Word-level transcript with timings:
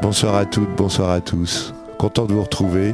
Bonsoir 0.00 0.36
à 0.36 0.44
toutes, 0.44 0.74
bonsoir 0.76 1.10
à 1.10 1.20
tous. 1.20 1.74
Content 1.98 2.26
de 2.26 2.32
vous 2.32 2.42
retrouver. 2.42 2.90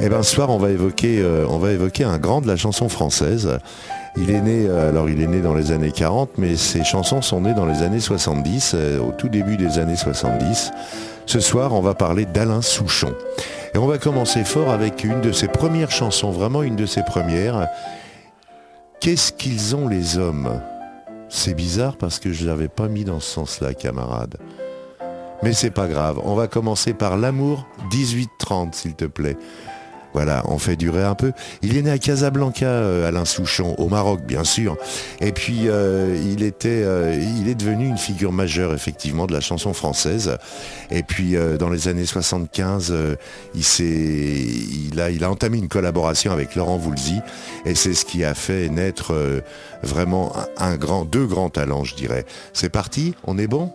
Et 0.00 0.06
eh 0.06 0.08
bien 0.08 0.22
ce 0.22 0.34
soir 0.34 0.50
on 0.50 0.58
va 0.58 0.70
évoquer, 0.70 1.20
euh, 1.20 1.46
on 1.48 1.58
va 1.58 1.72
évoquer 1.72 2.04
un 2.04 2.18
grand 2.18 2.40
de 2.40 2.48
la 2.48 2.56
chanson 2.56 2.88
française. 2.88 3.58
Il 4.16 4.30
est 4.30 4.40
né, 4.40 4.66
euh, 4.68 4.88
alors 4.88 5.08
il 5.08 5.20
est 5.22 5.26
né 5.26 5.40
dans 5.40 5.54
les 5.54 5.72
années 5.72 5.92
40, 5.92 6.36
mais 6.36 6.56
ses 6.56 6.84
chansons 6.84 7.22
sont 7.22 7.40
nées 7.40 7.54
dans 7.54 7.64
les 7.64 7.82
années 7.82 8.00
70, 8.00 8.72
euh, 8.74 9.00
au 9.00 9.12
tout 9.12 9.28
début 9.28 9.56
des 9.56 9.78
années 9.78 9.96
70. 9.96 10.72
Ce 11.26 11.40
soir, 11.40 11.72
on 11.72 11.80
va 11.80 11.94
parler 11.94 12.26
d'Alain 12.26 12.60
Souchon. 12.60 13.14
Et 13.74 13.78
on 13.78 13.86
va 13.86 13.98
commencer 13.98 14.44
fort 14.44 14.70
avec 14.70 15.04
une 15.04 15.20
de 15.20 15.32
ses 15.32 15.48
premières 15.48 15.90
chansons, 15.90 16.30
vraiment 16.30 16.62
une 16.62 16.76
de 16.76 16.86
ses 16.86 17.02
premières. 17.02 17.68
Qu'est-ce 19.00 19.32
qu'ils 19.32 19.74
ont 19.74 19.88
les 19.88 20.18
hommes? 20.18 20.60
C'est 21.28 21.54
bizarre 21.54 21.96
parce 21.96 22.18
que 22.18 22.32
je 22.32 22.44
ne 22.44 22.48
l'avais 22.48 22.68
pas 22.68 22.88
mis 22.88 23.04
dans 23.04 23.20
ce 23.20 23.30
sens-là, 23.30 23.74
camarade. 23.74 24.36
Mais 25.42 25.52
c'est 25.52 25.70
pas 25.70 25.88
grave. 25.88 26.20
On 26.24 26.34
va 26.34 26.46
commencer 26.46 26.94
par 26.94 27.16
l'amour 27.16 27.66
1830, 27.92 28.74
s'il 28.74 28.94
te 28.94 29.04
plaît. 29.04 29.36
Voilà, 30.14 30.44
on 30.46 30.58
fait 30.58 30.76
durer 30.76 31.02
un 31.02 31.16
peu. 31.16 31.32
Il 31.60 31.76
est 31.76 31.82
né 31.82 31.90
à 31.90 31.98
Casablanca, 31.98 32.66
euh, 32.66 33.08
Alain 33.08 33.24
Souchon, 33.24 33.74
au 33.78 33.88
Maroc, 33.88 34.20
bien 34.24 34.44
sûr. 34.44 34.76
Et 35.20 35.32
puis, 35.32 35.62
euh, 35.66 36.16
il, 36.24 36.44
était, 36.44 36.82
euh, 36.84 37.20
il 37.40 37.48
est 37.48 37.56
devenu 37.56 37.88
une 37.88 37.98
figure 37.98 38.30
majeure, 38.30 38.72
effectivement, 38.72 39.26
de 39.26 39.32
la 39.32 39.40
chanson 39.40 39.72
française. 39.74 40.38
Et 40.92 41.02
puis, 41.02 41.34
dans 41.58 41.68
les 41.68 41.88
années 41.88 42.06
75, 42.06 42.94
il, 43.54 43.62
il, 43.80 45.24
a, 45.24 45.30
entamé 45.30 45.58
une 45.58 45.68
collaboration 45.68 46.30
avec 46.30 46.54
Laurent 46.54 46.76
Voulzy. 46.76 47.20
Et 47.66 47.74
c'est 47.74 47.94
ce 47.94 48.04
qui 48.04 48.24
a 48.24 48.34
fait 48.34 48.68
naître 48.68 49.12
vraiment 49.82 50.32
un 50.58 50.76
grand, 50.76 51.04
deux 51.04 51.26
grands 51.26 51.50
talents, 51.50 51.82
je 51.82 51.96
dirais. 51.96 52.24
C'est 52.52 52.70
parti, 52.70 53.14
on 53.24 53.36
est 53.36 53.48
bon? 53.48 53.72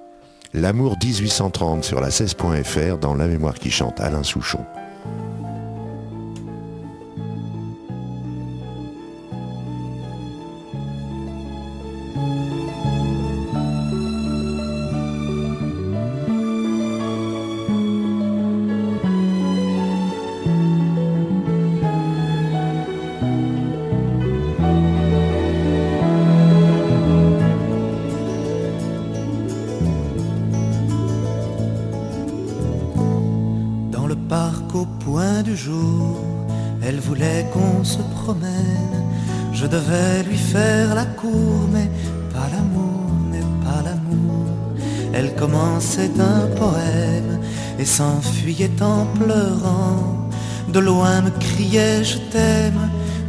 L'amour 0.53 0.95
1830 1.03 1.83
sur 1.83 1.99
la 1.99 2.09
16.fr 2.09 2.97
dans 2.97 3.13
La 3.13 3.27
mémoire 3.27 3.55
qui 3.55 3.69
chante, 3.71 3.99
Alain 3.99 4.23
Souchon. 4.23 4.65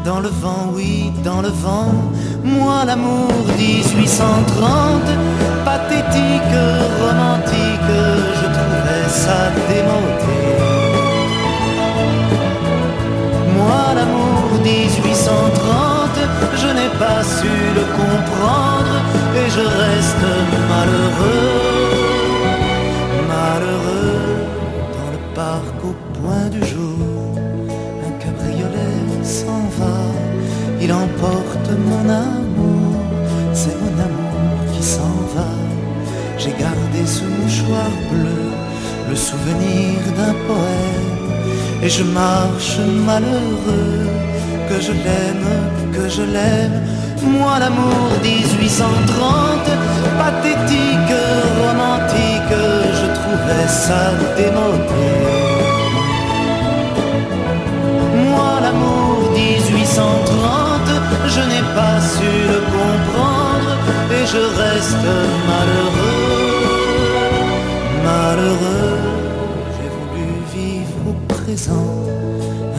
Dans 0.05 0.21
le 0.21 0.29
vent, 0.29 0.73
oui, 0.75 1.13
dans 1.25 1.43
le 1.43 1.49
vent. 1.49 1.93
Moi 2.45 2.85
l'amour 2.87 3.31
1830, 3.59 5.03
pathétique, 5.65 6.57
romantique, 7.05 7.93
je 8.41 8.47
trouvais 8.57 9.07
ça 9.09 9.41
démodé. 9.69 10.43
Moi 13.57 13.83
l'amour 13.97 14.61
1830, 14.63 16.11
je 16.63 16.69
n'ai 16.77 16.91
pas 16.99 17.23
su 17.23 17.53
le 17.79 17.85
comprendre 17.99 18.97
et 19.37 19.51
je 19.51 19.61
reste 19.61 20.27
malheureux. 20.71 21.71
il 26.63 27.10
mon 31.77 32.09
amour, 32.09 32.97
c'est 33.53 33.77
mon 33.83 33.95
amour 34.09 34.55
qui 34.73 34.83
s'en 34.83 35.17
va. 35.35 35.51
J'ai 36.39 36.55
gardé 36.59 37.01
ce 37.07 37.25
mouchoir 37.25 37.91
bleu, 38.11 38.43
le 39.09 39.17
souvenir 39.17 39.99
d'un 40.17 40.35
poème, 40.47 41.21
et 41.83 41.89
je 41.89 42.03
marche 42.03 42.79
malheureux, 43.07 44.09
que 44.69 44.81
je 44.81 44.93
l'aime, 44.93 45.51
que 45.93 46.09
je 46.09 46.23
l'aime. 46.23 46.81
Moi 47.23 47.59
l'amour 47.59 48.09
1830, 48.23 49.71
pathétique, 50.19 51.15
romantique, 51.63 52.55
je 52.99 53.07
trouvais 53.19 53.69
ça 53.69 54.03
démodé. 54.37 55.11
Moi 58.31 58.53
l'amour 58.63 59.31
1830 59.35 60.30
je 64.33 64.43
reste 64.63 65.07
malheureux, 65.51 66.21
malheureux. 68.05 68.99
J'ai 69.75 69.91
voulu 69.97 70.29
vivre 70.55 70.99
au 71.11 71.17
présent, 71.35 71.91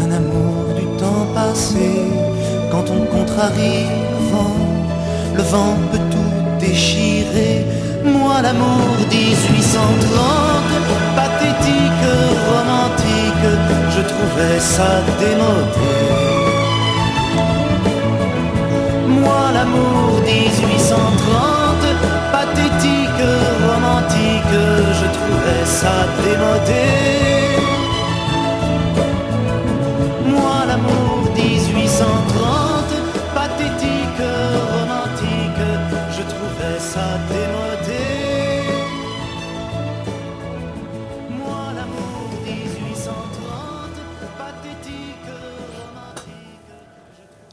un 0.04 0.12
amour 0.20 0.58
du 0.80 0.86
temps 1.02 1.26
passé. 1.36 1.90
Quand 2.72 2.86
on 2.90 3.02
contrarie 3.16 3.88
le 4.14 4.20
vent, 4.32 4.60
le 5.36 5.44
vent 5.44 5.76
peut 5.92 6.06
tout 6.14 6.36
déchirer. 6.66 7.66
Moi 8.06 8.42
l'amour 8.42 8.88
1830, 9.12 9.92
pathétique, 11.20 12.06
romantique, 12.50 13.46
je 13.96 14.02
trouvais 14.12 14.60
ça 14.60 14.92
démodé 15.20 16.21
moi 19.22 19.52
l'amour 19.54 20.22
1830, 20.26 20.98
pathétique, 22.32 23.24
romantique, 23.70 24.54
je 25.00 25.08
trouvais 25.18 25.66
ça 25.66 26.08
démodé. 26.24 27.61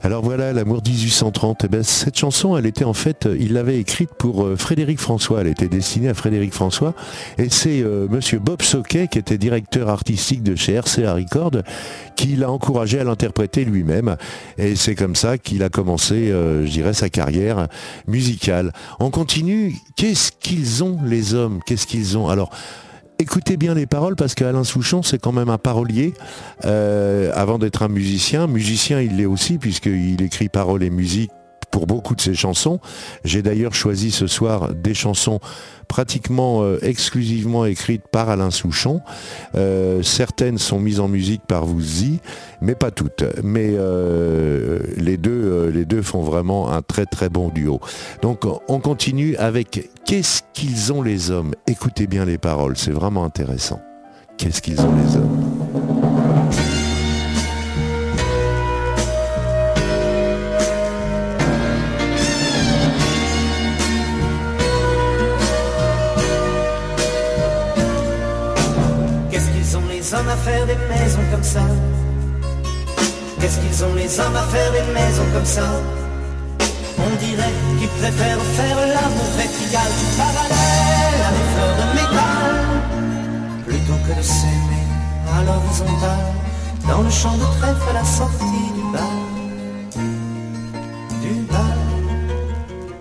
Alors 0.08 0.22
voilà, 0.22 0.54
l'amour 0.54 0.80
1830. 0.82 1.64
Eh 1.64 1.68
ben, 1.68 1.82
cette 1.82 2.16
chanson, 2.16 2.56
elle 2.56 2.64
était 2.64 2.86
en 2.86 2.94
fait, 2.94 3.26
euh, 3.26 3.36
il 3.38 3.52
l'avait 3.52 3.78
écrite 3.78 4.08
pour 4.14 4.42
euh, 4.42 4.56
Frédéric 4.56 5.00
François. 5.00 5.42
Elle 5.42 5.48
était 5.48 5.68
destinée 5.68 6.08
à 6.08 6.14
Frédéric 6.14 6.54
François. 6.54 6.94
Et 7.36 7.50
c'est 7.50 7.82
euh, 7.82 8.06
Monsieur 8.08 8.38
Bob 8.38 8.62
Soquet, 8.62 9.08
qui 9.08 9.18
était 9.18 9.36
directeur 9.36 9.90
artistique 9.90 10.42
de 10.42 10.56
chez 10.56 10.78
RCA 10.78 11.12
Record, 11.12 11.50
qui 12.16 12.36
l'a 12.36 12.50
encouragé 12.50 12.98
à 12.98 13.04
l'interpréter 13.04 13.66
lui-même. 13.66 14.16
Et 14.56 14.76
c'est 14.76 14.94
comme 14.94 15.14
ça 15.14 15.36
qu'il 15.36 15.62
a 15.62 15.68
commencé, 15.68 16.28
je 16.28 16.70
dirais, 16.70 16.94
sa 16.94 17.10
carrière 17.10 17.68
musicale. 18.06 18.72
On 19.00 19.10
continue. 19.10 19.74
Qu'est-ce 19.94 20.32
qu'ils 20.32 20.82
ont 20.82 20.98
les 21.04 21.34
hommes? 21.34 21.60
Qu'est-ce 21.66 21.86
qu'ils 21.86 22.16
ont? 22.16 22.28
Alors 22.28 22.48
écoutez 23.18 23.56
bien 23.56 23.74
les 23.74 23.86
paroles 23.86 24.16
parce 24.16 24.34
qu'Alain 24.34 24.64
Souchon, 24.64 25.02
c'est 25.02 25.18
quand 25.18 25.32
même 25.32 25.48
un 25.48 25.58
parolier. 25.58 26.14
Euh, 26.64 27.30
avant 27.34 27.58
d'être 27.58 27.82
un 27.82 27.88
musicien, 27.88 28.46
musicien 28.46 29.00
il 29.00 29.16
l'est 29.16 29.26
aussi 29.26 29.58
puisqu'il 29.58 30.22
écrit 30.22 30.48
paroles 30.48 30.82
et 30.82 30.90
musique 30.90 31.30
pour 31.70 31.86
beaucoup 31.86 32.14
de 32.14 32.20
ses 32.20 32.34
chansons. 32.34 32.80
J'ai 33.24 33.42
d'ailleurs 33.42 33.74
choisi 33.74 34.10
ce 34.10 34.26
soir 34.26 34.74
des 34.74 34.94
chansons 34.94 35.40
pratiquement 35.86 36.62
euh, 36.62 36.78
exclusivement 36.82 37.64
écrites 37.64 38.06
par 38.10 38.28
Alain 38.28 38.50
Souchon. 38.50 39.00
Euh, 39.54 40.02
certaines 40.02 40.58
sont 40.58 40.78
mises 40.78 41.00
en 41.00 41.08
musique 41.08 41.42
par 41.46 41.64
Vouzy, 41.64 42.20
mais 42.60 42.74
pas 42.74 42.90
toutes. 42.90 43.24
Mais 43.42 43.70
euh, 43.72 44.80
les 44.96 45.16
deux 45.16 46.02
font 46.02 46.22
vraiment 46.22 46.70
un 46.70 46.82
très 46.82 47.06
très 47.06 47.28
bon 47.28 47.48
duo. 47.48 47.80
Donc 48.22 48.44
on 48.68 48.80
continue 48.80 49.36
avec 49.36 49.90
Qu'est-ce 50.08 50.40
qu'ils 50.54 50.90
ont 50.90 51.02
les 51.02 51.30
hommes? 51.30 51.54
Écoutez 51.66 52.06
bien 52.06 52.24
les 52.24 52.38
paroles, 52.38 52.78
c'est 52.78 52.92
vraiment 52.92 53.24
intéressant. 53.24 53.82
Qu'est-ce 54.38 54.62
qu'ils 54.62 54.80
ont 54.80 54.94
les 54.96 55.16
hommes? 55.16 55.77
Qu'ils 73.78 73.86
ont 73.86 73.94
les 73.94 74.18
hommes 74.18 74.34
à 74.34 74.42
faire 74.42 74.72
des 74.72 74.92
maisons 74.92 75.26
comme 75.32 75.44
ça. 75.44 75.62
On 76.98 77.16
dirait 77.24 77.54
qu'ils 77.78 77.88
préfèrent 78.00 78.42
faire 78.58 78.76
l'amour 78.76 79.30
vertical 79.36 79.88
parallèle 80.16 81.22
à 81.22 81.30
des 81.30 81.46
fleurs 81.52 81.76
de 81.78 81.86
métal 81.94 82.54
Plutôt 83.68 83.98
que 84.04 84.18
de 84.18 84.22
s'aimer 84.22 84.84
à 85.32 85.44
l'horizontale 85.44 86.26
Dans 86.88 87.02
le 87.02 87.10
champ 87.10 87.36
de 87.36 87.44
trèfle 87.60 87.90
à 87.90 87.92
la 87.92 88.04
sortie 88.04 88.68
du 88.74 88.82
bal. 88.92 89.16
Du 91.22 91.42
bal. 91.42 91.78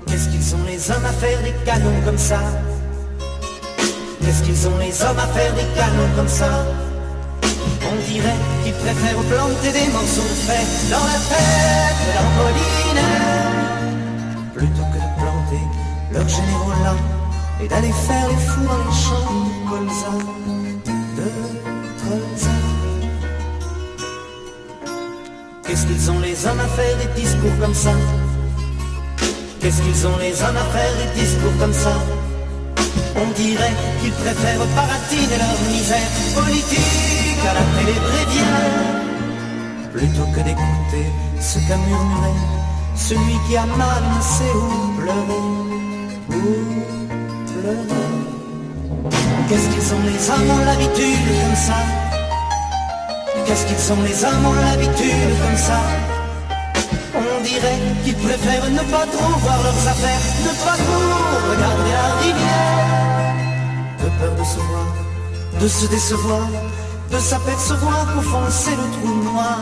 Qu'est-ce 0.05 0.29
qu'ils 0.29 0.53
ont 0.53 0.65
les 0.67 0.91
hommes 0.91 1.05
à 1.05 1.13
faire 1.13 1.41
des 1.41 1.55
canons 1.65 2.01
comme 2.05 2.19
ça? 2.19 2.39
Qu'est-ce 4.21 4.43
qu'ils 4.43 4.67
ont 4.67 4.77
les 4.77 5.01
hommes 5.01 5.17
à 5.17 5.27
faire 5.35 5.53
des 5.55 5.65
canons 5.75 6.11
comme 6.15 6.27
ça? 6.27 6.86
On 7.89 7.95
dirait 8.11 8.39
qu'ils 8.63 8.73
préfèrent 8.73 9.23
planter 9.31 9.71
des 9.71 9.87
morceaux 9.91 10.21
de 10.21 10.39
fer 10.47 10.65
dans 10.91 11.05
la 11.11 11.19
tête 11.31 11.97
de 12.03 12.11
leur 12.15 12.29
Plutôt 14.53 14.87
que 14.91 14.99
de 15.05 15.11
planter 15.21 15.63
leurs 16.11 16.27
généraux 16.27 16.75
là 16.83 16.95
et 17.61 17.67
d'aller 17.67 17.93
faire 18.07 18.27
les 18.27 18.35
fous 18.35 18.65
dans 18.65 18.77
les 18.77 18.95
champs 19.03 19.31
de 19.45 19.69
colza, 19.69 20.13
de 21.17 21.29
colza. 22.03 22.55
Qu'est-ce 25.65 25.85
qu'ils 25.85 26.11
ont 26.11 26.19
les 26.19 26.45
hommes 26.45 26.59
à 26.59 26.67
faire 26.67 26.97
des 26.97 27.21
discours 27.21 27.57
comme 27.61 27.73
ça? 27.73 27.93
Qu'est-ce 29.61 29.81
qu'ils 29.81 30.07
ont 30.07 30.17
les 30.17 30.41
hommes 30.43 30.57
à 30.57 30.65
faire 30.75 30.93
des 30.97 31.21
discours 31.21 31.57
comme 31.59 31.73
ça? 31.73 31.93
On 33.15 33.27
dirait 33.31 33.73
qu'ils 34.01 34.13
préfèrent 34.13 34.65
baratiner 34.75 35.37
leur 35.37 35.59
misère 35.71 36.09
politique 36.35 37.26
à 37.41 37.53
la 37.53 37.65
télé 37.75 37.95
Plutôt 39.93 40.27
que 40.33 40.41
d'écouter 40.41 41.05
ce 41.39 41.59
qu'a 41.67 41.77
murmuré 41.77 42.33
celui 42.97 43.37
qui 43.47 43.55
a 43.55 43.65
mal 43.65 44.03
sait 44.21 44.55
où 44.55 44.99
pleurer. 44.99 45.45
Où 46.29 46.43
pleurer. 47.53 48.17
Qu'est-ce 49.47 49.69
qu'ils 49.69 49.93
ont 49.93 50.03
les 50.09 50.51
ont 50.51 50.65
l'habitude 50.65 51.27
comme 51.41 51.55
ça? 51.55 51.79
Qu'est-ce 53.45 53.65
qu'ils 53.67 53.83
sont 53.89 54.01
les 54.01 54.25
ont 54.25 54.53
l'habitude 54.65 55.31
comme 55.43 55.57
ça? 55.57 55.79
On 57.15 57.43
dirait 57.43 57.79
qu'ils 58.03 58.15
préfèrent 58.15 58.69
ne 58.71 58.83
pas 58.91 59.05
trop 59.15 59.33
voir 59.45 59.59
leurs 59.63 59.87
affaires, 59.87 60.23
ne 60.47 60.53
pas 60.65 60.77
trop 60.85 61.07
regarder 61.51 61.93
la 62.01 62.07
rivière. 62.23 63.35
De 63.99 64.09
peur 64.19 64.33
de 64.39 64.43
se 64.43 64.59
voir, 64.69 64.89
de 65.61 65.67
se 65.67 65.85
décevoir, 65.87 66.47
de 67.11 67.17
s'apercevoir 67.17 68.13
qu'au 68.13 68.21
fond 68.21 68.45
c'est 68.49 68.75
le 68.75 68.87
trou 68.95 69.23
noir, 69.23 69.59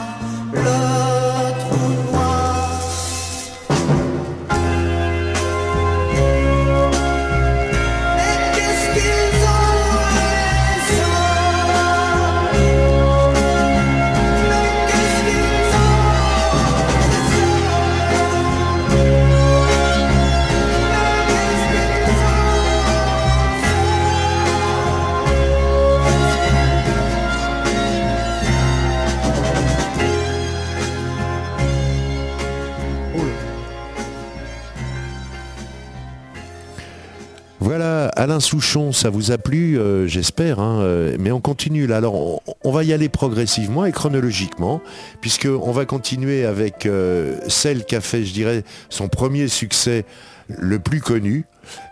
Alain 37.81 38.39
Souchon, 38.39 38.91
ça 38.91 39.09
vous 39.09 39.31
a 39.31 39.37
plu, 39.37 39.77
euh, 39.77 40.07
j'espère, 40.07 40.59
hein, 40.59 40.81
euh, 40.81 41.15
mais 41.19 41.31
on 41.31 41.41
continue 41.41 41.87
là. 41.87 41.97
Alors, 41.97 42.41
on, 42.63 42.71
va 42.71 42.83
y 42.83 42.93
aller 42.93 43.09
progressivement 43.09 43.85
et 43.85 43.91
chronologiquement, 43.91 44.81
puisqu'on 45.21 45.71
va 45.71 45.85
continuer 45.85 46.45
avec 46.45 46.85
euh, 46.85 47.37
celle 47.47 47.85
qui 47.85 47.95
a 47.95 48.01
fait, 48.01 48.23
je 48.23 48.33
dirais, 48.33 48.63
son 48.89 49.07
premier 49.07 49.47
succès 49.47 50.05
le 50.47 50.79
plus 50.79 51.01
connu, 51.01 51.45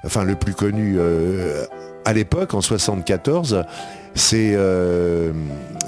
enfin 0.06 0.24
le 0.24 0.36
plus 0.36 0.54
connu 0.54 0.98
à 2.06 2.14
l'époque, 2.14 2.54
en 2.54 2.62
74, 2.62 3.64
c'est 4.16 4.54
euh, 4.56 5.32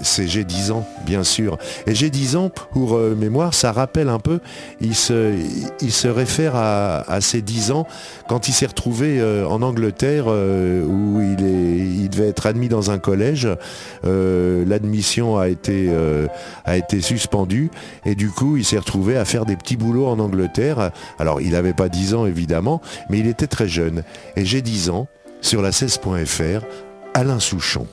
j'ai 0.02 0.44
10 0.44 0.72
ans, 0.72 0.88
bien 1.06 1.24
sûr. 1.24 1.58
Et 1.86 1.94
j'ai 1.94 2.10
10 2.10 2.36
ans, 2.36 2.50
pour 2.50 2.96
euh, 2.96 3.16
mémoire, 3.16 3.54
ça 3.54 3.72
rappelle 3.72 4.10
un 4.10 4.20
peu, 4.20 4.40
il 4.82 4.96
se, 4.96 6.08
réfère 6.08 6.56
à, 6.56 7.22
ses 7.22 7.42
10 7.42 7.72
ans 7.72 7.88
quand 8.28 8.48
il 8.48 8.54
s'est 8.54 8.66
retrouvé 8.66 9.20
euh, 9.20 9.48
en 9.48 9.62
Angleterre 9.62 10.28
où 10.28 11.22
il, 11.22 12.10
devait 12.10 12.30
être 12.30 12.46
admis 12.46 12.70
dans 12.70 12.92
un 12.92 12.98
collège. 12.98 13.48
L'admission 14.04 15.38
a, 15.38 15.46
a 15.46 16.78
été 16.78 17.02
suspendue 17.02 17.70
et 18.06 18.16
du 18.16 18.30
coup, 18.30 18.58
il 18.58 18.66
s'est 18.66 18.78
retrouvé 18.78 19.18
à 19.18 19.26
faire 19.26 19.46
des 19.46 19.56
petits 19.56 19.78
boulots 19.78 20.08
en 20.08 20.20
Angleterre. 20.20 20.92
Alors, 21.20 21.42
il 21.42 21.52
n'avait 21.52 21.74
pas 21.74 21.90
10 21.90 22.14
ans, 22.14 22.26
évidemment, 22.26 22.82
mais 23.10 23.20
il 23.20 23.28
était 23.28 23.48
très 23.48 23.68
jeune. 23.68 24.04
Et 24.36 24.46
j'ai 24.46 24.62
10 24.62 24.90
ans, 24.90 25.08
sur 25.46 25.62
la 25.62 25.70
16.fr, 25.70 26.66
Alain 27.14 27.40
Souchon. 27.40 27.88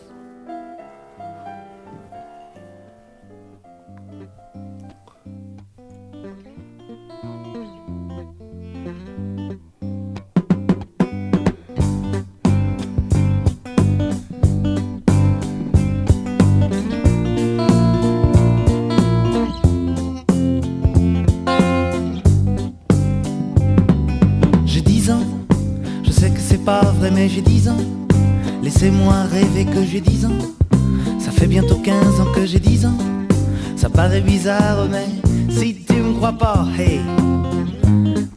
Paraît 34.13 34.21
bizarre, 34.21 34.89
mais 34.91 35.09
si 35.49 35.75
tu 35.89 35.95
me 35.95 36.13
crois 36.13 36.35
pas, 36.35 36.67
hey, 36.79 37.01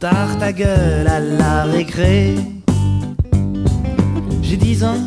tard 0.00 0.38
ta 0.38 0.50
gueule 0.50 1.06
à 1.06 1.20
la 1.20 1.64
récré. 1.64 2.36
J'ai 4.40 4.56
10 4.56 4.84
ans, 4.84 5.02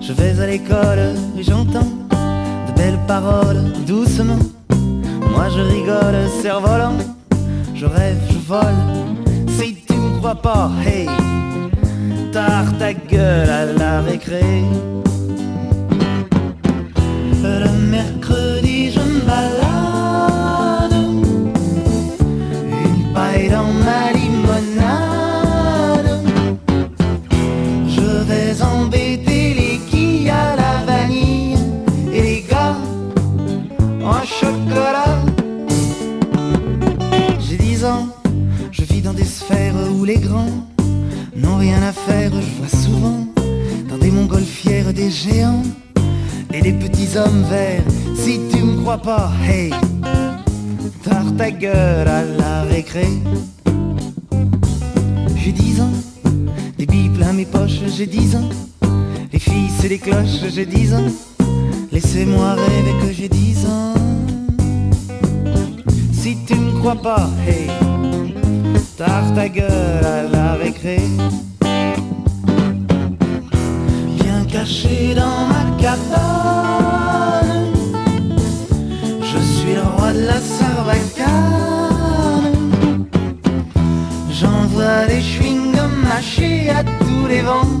je 0.00 0.14
vais 0.14 0.40
à 0.40 0.46
l'école 0.46 1.16
et 1.36 1.42
j'entends 1.42 1.92
de 2.66 2.72
belles 2.78 2.98
paroles 3.06 3.62
doucement. 3.86 4.38
Moi 5.34 5.50
je 5.54 5.60
rigole, 5.60 6.16
cerf-volant, 6.40 6.96
je 7.74 7.84
rêve, 7.84 8.22
je 8.30 8.38
vole. 8.38 8.80
Si 9.48 9.76
tu 9.86 9.96
me 9.96 10.16
crois 10.16 10.36
pas, 10.36 10.70
hey 10.82 11.08
tard 12.32 12.72
ta 12.78 12.94
gueule 12.94 13.50
à 13.50 13.66
la 13.66 14.00
récré. 14.00 14.64
Le 17.42 17.70
mercredi, 17.90 18.19
Je 38.72 38.84
vis 38.84 39.00
dans 39.00 39.14
des 39.14 39.24
sphères 39.24 39.74
où 39.98 40.04
les 40.04 40.18
grands 40.18 40.66
n'ont 41.34 41.56
rien 41.56 41.82
à 41.82 41.92
faire, 41.92 42.30
je 42.30 42.58
vois 42.58 42.68
souvent 42.68 43.26
dans 43.88 43.96
des 43.96 44.10
montgolfières 44.10 44.92
des 44.92 45.10
géants 45.10 45.62
et 46.52 46.60
des 46.60 46.74
petits 46.74 47.16
hommes 47.16 47.42
verts. 47.48 47.82
Si 48.16 48.38
tu 48.52 48.62
me 48.64 48.82
crois 48.82 48.98
pas, 48.98 49.32
hey, 49.48 49.70
tard 51.02 51.34
ta 51.38 51.50
gueule 51.50 52.06
à 52.06 52.22
la 52.22 52.64
récré. 52.64 53.08
J'ai 55.36 55.52
dix 55.52 55.80
ans, 55.80 55.94
des 56.76 56.84
billes 56.84 57.08
plein 57.08 57.32
mes 57.32 57.46
poches, 57.46 57.80
j'ai 57.96 58.06
dix 58.06 58.36
ans. 58.36 58.50
Les 59.32 59.38
filles, 59.38 59.70
c'est 59.80 59.88
des 59.88 59.98
cloches, 59.98 60.44
j'ai 60.54 60.66
dix 60.66 60.92
ans. 60.92 61.10
Laissez-moi 61.90 62.56
rêver 62.56 63.06
que 63.06 63.10
j'ai 63.10 63.28
dix 63.30 63.64
ans 63.64 64.09
si 66.30 66.36
tu 66.46 66.54
ne 66.54 66.70
crois 66.78 66.94
pas, 66.94 67.28
hey, 67.46 67.66
tard 68.96 69.34
ta 69.34 69.48
gueule 69.48 70.04
à 70.04 70.22
la 70.34 70.54
récré. 70.54 70.98
Bien 74.20 74.44
caché 74.52 75.14
dans 75.20 75.40
ma 75.52 75.64
cabane, 75.82 77.72
je 79.30 79.38
suis 79.54 79.74
le 79.74 79.86
roi 79.96 80.12
de 80.12 80.24
la 80.30 80.40
sarbacane. 80.54 81.36
J'envoie 84.38 85.06
des 85.08 85.22
chewing-gums 85.30 86.00
mâchés 86.10 86.70
à 86.70 86.84
tous 86.84 87.26
les 87.28 87.42
vents. 87.42 87.74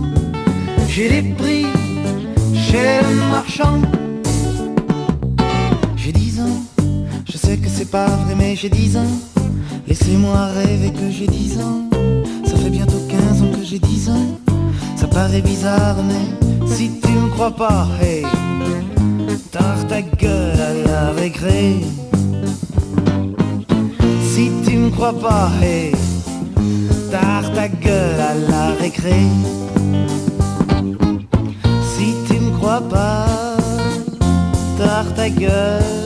J'ai 0.88 1.08
des 1.08 1.24
prix 1.38 1.66
chez 2.66 3.00
le 3.06 3.14
marchand. 3.30 3.80
Pas 7.90 8.06
vrai, 8.06 8.34
mais 8.36 8.54
j'ai 8.54 8.68
dix 8.68 8.96
ans. 8.96 9.14
Laissez-moi 9.86 10.46
rêver 10.46 10.92
que 10.92 11.10
j'ai 11.10 11.26
dix 11.26 11.58
ans. 11.60 11.88
Ça 12.44 12.56
fait 12.56 12.70
bientôt 12.70 13.00
15 13.08 13.42
ans 13.42 13.50
que 13.52 13.64
j'ai 13.64 13.78
dix 13.78 14.08
ans. 14.08 14.38
Ça 14.96 15.06
paraît 15.06 15.40
bizarre, 15.40 15.96
mais 16.06 16.68
si 16.68 16.90
tu 17.00 17.12
me 17.12 17.28
crois 17.30 17.50
pas, 17.50 17.88
hey, 18.00 18.24
tard 19.50 19.86
ta 19.88 20.02
gueule 20.02 20.60
à 20.60 20.74
la 20.88 21.10
récré. 21.12 21.80
Si 24.32 24.50
tu 24.64 24.76
me 24.76 24.90
crois 24.90 25.18
pas, 25.18 25.50
hey, 25.62 25.92
tard 27.10 27.52
ta 27.54 27.68
gueule 27.68 28.20
à 28.20 28.34
la 28.34 28.74
récré. 28.74 29.22
Si 31.92 32.14
tu 32.28 32.34
me 32.40 32.50
crois 32.56 32.82
pas, 32.82 33.26
tard 34.78 35.12
ta 35.14 35.28
gueule 35.28 35.99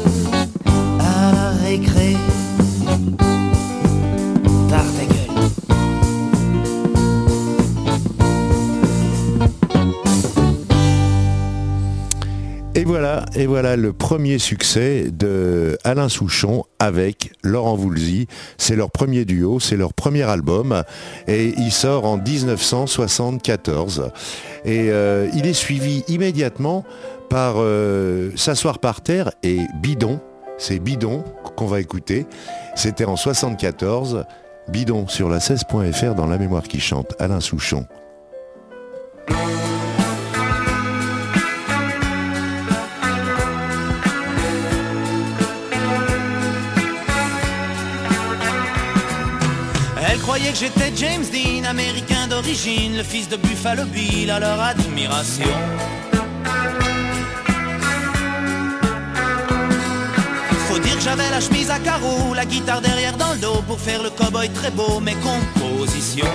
Et 12.76 12.84
voilà, 12.84 13.24
et 13.34 13.46
voilà 13.46 13.76
le 13.76 13.92
premier 13.92 14.38
succès 14.38 15.06
de 15.10 15.78
Alain 15.84 16.08
Souchon 16.08 16.64
avec 16.78 17.32
Laurent 17.42 17.76
Voulzy. 17.76 18.26
C'est 18.58 18.76
leur 18.76 18.90
premier 18.90 19.24
duo, 19.24 19.58
c'est 19.58 19.76
leur 19.76 19.94
premier 19.94 20.22
album 20.22 20.82
et 21.26 21.54
il 21.56 21.72
sort 21.72 22.04
en 22.04 22.18
1974. 22.18 24.10
Et 24.64 24.90
euh, 24.90 25.28
il 25.34 25.46
est 25.46 25.54
suivi 25.54 26.04
immédiatement 26.08 26.84
par 27.30 27.54
euh, 27.56 28.30
S'asseoir 28.36 28.80
par 28.80 29.02
terre 29.02 29.30
et 29.42 29.60
Bidon. 29.80 30.20
C'est 30.58 30.78
Bidon 30.78 31.24
qu'on 31.56 31.66
va 31.66 31.80
écouter. 31.80 32.26
C'était 32.74 33.04
en 33.04 33.16
74. 33.16 34.24
Bidon 34.68 35.06
sur 35.08 35.28
la 35.28 35.38
16.fr 35.38 36.14
dans 36.14 36.26
La 36.26 36.38
mémoire 36.38 36.62
qui 36.62 36.80
chante. 36.80 37.14
Alain 37.18 37.40
Souchon. 37.40 37.86
Elle 50.06 50.18
croyait 50.20 50.50
que 50.50 50.56
j'étais 50.58 50.92
James 50.96 51.24
Dean, 51.32 51.64
américain 51.68 52.26
d'origine, 52.28 52.96
le 52.96 53.02
fils 53.02 53.28
de 53.28 53.36
Buffalo 53.36 53.84
Bill, 53.84 54.30
à 54.30 54.40
leur 54.40 54.60
admiration. 54.60 55.44
Faut 60.74 60.80
dire 60.80 60.96
que 60.96 61.02
j'avais 61.02 61.30
la 61.30 61.40
chemise 61.40 61.70
à 61.70 61.78
carreaux, 61.78 62.34
la 62.34 62.44
guitare 62.44 62.80
derrière 62.80 63.16
dans 63.16 63.32
le 63.32 63.38
dos 63.38 63.62
pour 63.68 63.78
faire 63.78 64.02
le 64.02 64.10
cowboy 64.10 64.48
très 64.48 64.72
beau, 64.72 64.98
mes 64.98 65.14
compositions. 65.14 66.26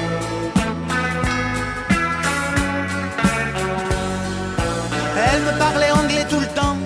Elle 5.34 5.42
me 5.42 5.60
parlait 5.60 5.92
anglais 5.92 6.26
tout 6.30 6.40
le 6.40 6.48
temps, 6.56 6.78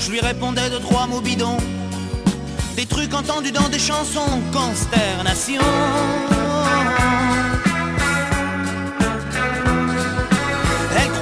je 0.00 0.10
lui 0.10 0.18
répondais 0.18 0.68
de 0.68 0.78
trois 0.78 1.06
mots 1.06 1.20
bidons. 1.20 1.58
Des 2.74 2.86
trucs 2.86 3.14
entendus 3.14 3.52
dans 3.52 3.68
des 3.68 3.78
chansons, 3.78 4.42
consternation. 4.52 5.62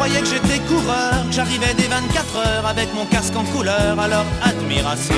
Elle 0.04 0.10
croyait 0.10 0.22
que 0.22 0.34
j'étais 0.34 0.58
coureur, 0.66 1.26
que 1.26 1.32
j'arrivais 1.32 1.72
des 1.72 1.84
24 1.88 2.36
heures 2.36 2.66
avec 2.66 2.92
mon 2.94 3.06
casque 3.06 3.34
en 3.36 3.44
couleur, 3.44 3.96
leur 3.96 4.26
admiration. 4.42 5.14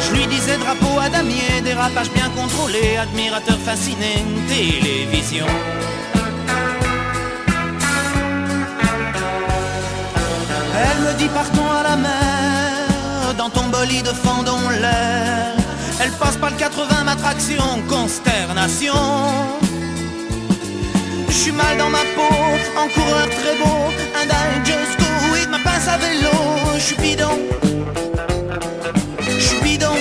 Je 0.00 0.14
lui 0.14 0.26
disais 0.28 0.56
drapeau 0.56 0.98
à 0.98 1.10
damier, 1.10 1.60
dérapage 1.62 2.10
bien 2.12 2.30
contrôlé, 2.30 2.96
admirateur 2.96 3.58
fasciné, 3.58 4.24
télévision. 4.48 5.46
Elle 10.88 11.02
me 11.02 11.18
dit 11.18 11.28
partons 11.28 11.70
à 11.70 11.82
la 11.82 11.96
mer 11.96 13.34
Dans 13.36 13.50
ton 13.50 13.66
bolide 13.68 14.08
fendons 14.22 14.70
l'air 14.70 15.54
Elle 16.00 16.10
passe 16.12 16.36
par 16.36 16.50
le 16.50 16.56
80 16.56 17.04
ma 17.04 17.16
traction 17.16 17.82
Consternation 17.88 18.92
suis 21.46 21.54
mal 21.54 21.78
dans 21.78 21.90
ma 21.90 22.04
peau. 22.16 22.36
En 22.76 22.88
coureur 22.88 23.28
très 23.38 23.54
beau 23.60 23.78
And 24.18 24.30
I 24.30 24.46
just 24.64 24.98
go 24.98 25.06
with 25.32 25.48
ma 25.48 25.58
pince 25.58 25.86
à 25.86 25.96
vélo 25.98 26.34
Je 26.74 26.80
suis 26.80 26.96
bidon. 26.96 27.38
Je 29.38 29.44
suis 29.48 29.60
bidon. 29.60 29.94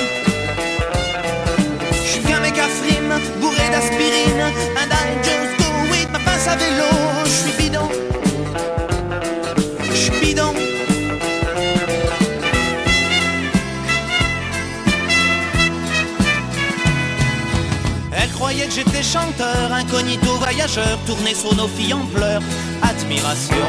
Je 1.91 2.09
suis 2.11 2.21
qu'un 2.21 2.39
mec 2.39 2.57
à 2.57 2.67
frime 2.79 3.13
Bourré 3.41 3.67
d'aspirine. 3.73 4.43
And 4.81 4.91
I 5.03 5.07
just 5.27 5.53
go 5.59 5.69
with 5.91 6.09
ma 6.11 6.19
pince 6.19 6.47
à 6.47 6.55
vélo 6.55 6.89
Je 7.25 7.29
suis 7.29 7.53
bidon 7.59 7.89
j'étais 18.75 19.03
chanteur, 19.03 19.71
incognito 19.71 20.35
voyageur, 20.37 20.97
tourné 21.05 21.33
sur 21.33 21.55
nos 21.55 21.67
filles 21.67 21.93
en 21.93 22.05
pleurs, 22.07 22.41
admiration. 22.81 23.65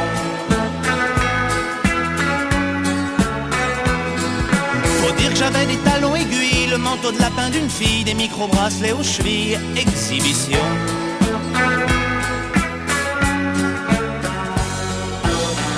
Faut 5.01 5.13
dire 5.15 5.31
que 5.31 5.37
j'avais 5.37 5.67
des 5.67 5.77
talons 5.79 6.17
aiguilles, 6.17 6.67
le 6.71 6.79
manteau 6.79 7.13
de 7.13 7.21
lapin 7.21 7.51
d'une 7.51 7.71
fille, 7.71 8.03
des 8.03 8.15
micro-bracelets 8.15 8.93
aux 8.93 9.05
chevilles, 9.05 9.59
exhibition. 9.77 10.65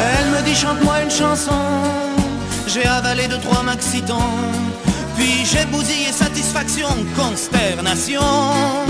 Elle 0.01 0.29
me 0.31 0.43
dit 0.43 0.55
chante-moi 0.55 1.03
une 1.03 1.11
chanson, 1.11 1.61
j'ai 2.67 2.87
avalé 2.87 3.29
deux 3.29 3.41
trois 3.41 3.63
maxitons, 3.63 4.39
puis 5.17 5.45
j'ai 5.45 5.67
bousillé 5.67 6.13
satisfaction, 6.13 6.89
consternation. 7.15 8.88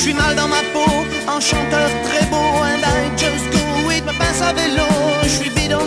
Je 0.00 0.06
suis 0.06 0.14
mal 0.14 0.34
dans 0.34 0.48
ma 0.48 0.62
peau, 0.72 0.90
en 1.28 1.38
chanteur 1.40 1.90
très 2.04 2.24
beau, 2.30 2.62
and 2.64 2.80
I 2.82 3.10
just 3.18 3.44
go 3.52 3.86
with 3.86 4.02
ma 4.06 4.14
pince 4.14 4.40
à 4.40 4.54
vélo. 4.54 4.86
Je 5.24 5.28
suis 5.28 5.50
bidon, 5.50 5.86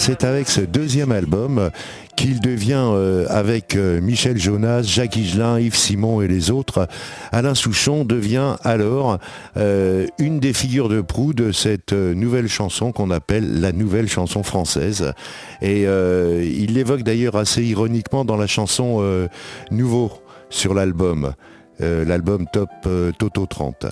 c'est 0.00 0.24
avec 0.24 0.48
ce 0.48 0.62
deuxième 0.62 1.12
album 1.12 1.70
qu'il 2.16 2.40
devient, 2.40 2.86
euh, 2.86 3.26
avec 3.28 3.76
euh, 3.76 4.00
Michel 4.00 4.38
Jonas, 4.38 4.80
Jacques 4.84 5.16
Higelin, 5.16 5.60
Yves 5.60 5.76
Simon 5.76 6.22
et 6.22 6.26
les 6.26 6.50
autres, 6.50 6.88
Alain 7.32 7.54
Souchon 7.54 8.06
devient 8.06 8.56
alors 8.64 9.18
euh, 9.58 10.06
une 10.18 10.40
des 10.40 10.54
figures 10.54 10.88
de 10.88 11.02
proue 11.02 11.34
de 11.34 11.52
cette 11.52 11.92
nouvelle 11.92 12.48
chanson 12.48 12.92
qu'on 12.92 13.10
appelle 13.10 13.60
la 13.60 13.72
nouvelle 13.72 14.08
chanson 14.08 14.42
française. 14.42 15.12
Et 15.60 15.82
il 15.82 16.72
l'évoque 16.72 17.02
d'ailleurs 17.02 17.36
assez 17.36 17.62
ironiquement 17.62 18.24
dans 18.24 18.38
la 18.38 18.46
chanson 18.46 19.28
Nouveau 19.70 20.12
sur 20.48 20.72
l'album. 20.72 21.34
Euh, 21.82 22.04
l'album 22.04 22.46
Top 22.52 22.68
euh, 22.86 23.12
Toto 23.18 23.46
30. 23.46 23.86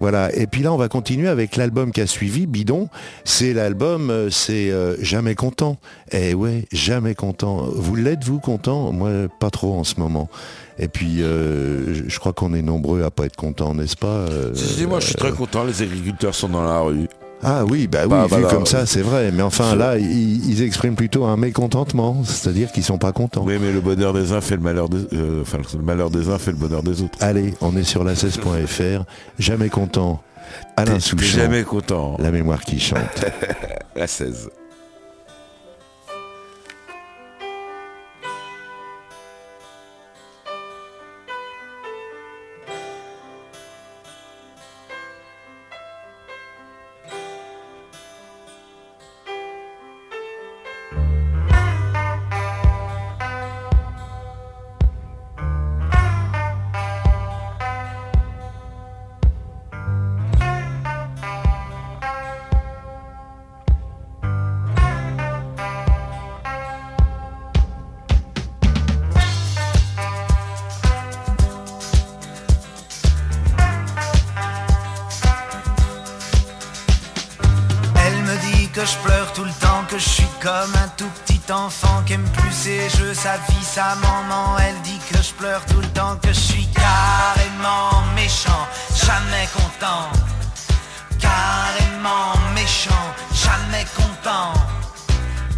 Voilà. 0.00 0.34
Et 0.34 0.46
puis 0.46 0.62
là, 0.62 0.72
on 0.72 0.76
va 0.76 0.88
continuer 0.88 1.28
avec 1.28 1.56
l'album 1.56 1.92
qui 1.92 2.00
a 2.00 2.06
suivi, 2.06 2.46
Bidon. 2.46 2.88
C'est 3.24 3.52
l'album, 3.52 4.10
euh, 4.10 4.30
c'est 4.30 4.72
Jamais 5.00 5.34
content. 5.34 5.78
Eh 6.12 6.34
ouais, 6.34 6.64
jamais 6.72 7.14
content. 7.14 7.68
Vous 7.74 7.96
l'êtes, 7.96 8.24
vous, 8.24 8.38
content? 8.38 8.92
Moi, 8.92 9.28
pas 9.40 9.50
trop 9.50 9.74
en 9.74 9.84
ce 9.84 9.98
moment. 9.98 10.28
Et 10.78 10.88
puis, 10.88 11.18
je 11.18 12.18
crois 12.18 12.32
qu'on 12.32 12.54
est 12.54 12.62
nombreux 12.62 13.02
à 13.02 13.10
pas 13.10 13.26
être 13.26 13.36
contents, 13.36 13.74
n'est-ce 13.74 13.96
pas 13.96 14.26
moi, 14.88 15.00
je 15.00 15.06
suis 15.06 15.14
très 15.14 15.32
content. 15.32 15.64
Les 15.64 15.82
agriculteurs 15.82 16.34
sont 16.34 16.48
dans 16.48 16.64
la 16.64 16.80
rue. 16.80 17.08
Ah 17.44 17.64
oui, 17.64 17.86
bah 17.86 18.00
oui, 18.04 18.08
bah, 18.08 18.26
vu 18.36 18.44
comme 18.44 18.66
ça, 18.66 18.86
c'est 18.86 19.02
vrai. 19.02 19.30
Mais 19.32 19.42
enfin, 19.42 19.74
là, 19.76 19.98
ils, 19.98 20.62
expriment 20.62 20.96
plutôt 20.96 21.24
un 21.24 21.36
mécontentement, 21.36 22.22
c'est-à-dire 22.24 22.72
qu'ils 22.72 22.84
sont 22.84 22.98
pas 22.98 23.12
contents. 23.12 23.44
Oui, 23.44 23.58
mais 23.60 23.72
le 23.72 23.80
bonheur 23.80 24.12
des 24.12 24.32
uns 24.32 24.40
fait 24.40 24.56
le 24.56 24.62
malheur 24.62 24.88
des, 24.88 25.04
euh, 25.12 25.42
enfin, 25.42 25.58
le 25.74 25.82
malheur 25.82 26.10
des 26.10 26.30
uns 26.30 26.38
fait 26.38 26.52
le 26.52 26.56
bonheur 26.56 26.82
des 26.82 27.02
autres. 27.02 27.18
Allez, 27.20 27.54
on 27.60 27.76
est 27.76 27.84
sur 27.84 28.02
la 28.02 28.14
16.fr. 28.14 29.04
Jamais 29.38 29.68
content. 29.68 30.22
Alain 30.76 31.00
Souchon. 31.00 31.38
Jamais 31.38 31.64
content. 31.64 32.16
La 32.18 32.30
mémoire 32.30 32.60
qui 32.60 32.80
chante. 32.80 33.24
la 33.96 34.06
16. 34.06 34.50
Sa 83.14 83.36
vie, 83.48 83.64
sa 83.64 83.94
maman, 83.96 84.58
elle 84.58 84.80
dit 84.82 84.98
que 85.10 85.16
je 85.22 85.32
pleure 85.32 85.64
tout 85.66 85.80
le 85.80 85.86
temps, 85.88 86.16
que 86.22 86.28
je 86.28 86.40
suis 86.50 86.66
carrément 86.66 88.02
méchant, 88.14 88.66
jamais 89.06 89.48
content. 89.52 90.08
Carrément 91.18 92.32
méchant, 92.54 93.06
jamais 93.32 93.86
content. 93.96 94.52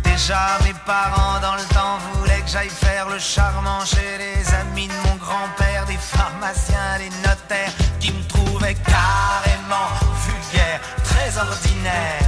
Déjà 0.05 0.59
mes 0.65 0.75
parents 0.85 1.41
dans 1.41 1.57
le 1.57 1.65
temps 1.75 1.99
voulaient 2.13 2.43
que 2.43 2.51
j'aille 2.51 2.69
faire 2.69 3.09
le 3.09 3.19
charmant 3.19 3.85
chez 3.85 4.19
les 4.19 4.55
amis 4.55 4.89
de 4.89 5.09
mon 5.09 5.17
grand-père, 5.17 5.87
des 5.87 5.99
pharmaciens, 5.99 6.99
des 6.99 7.11
notaires 7.29 7.73
qui 7.99 8.13
me 8.13 8.23
trouvaient 8.29 8.75
carrément 8.75 9.89
vulgaire, 10.27 10.81
très 11.05 11.39
ordinaire. 11.39 12.26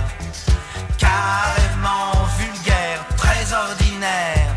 Carrément 1.28 2.12
vulgaire, 2.38 3.04
très 3.18 3.44
ordinaire. 3.52 4.48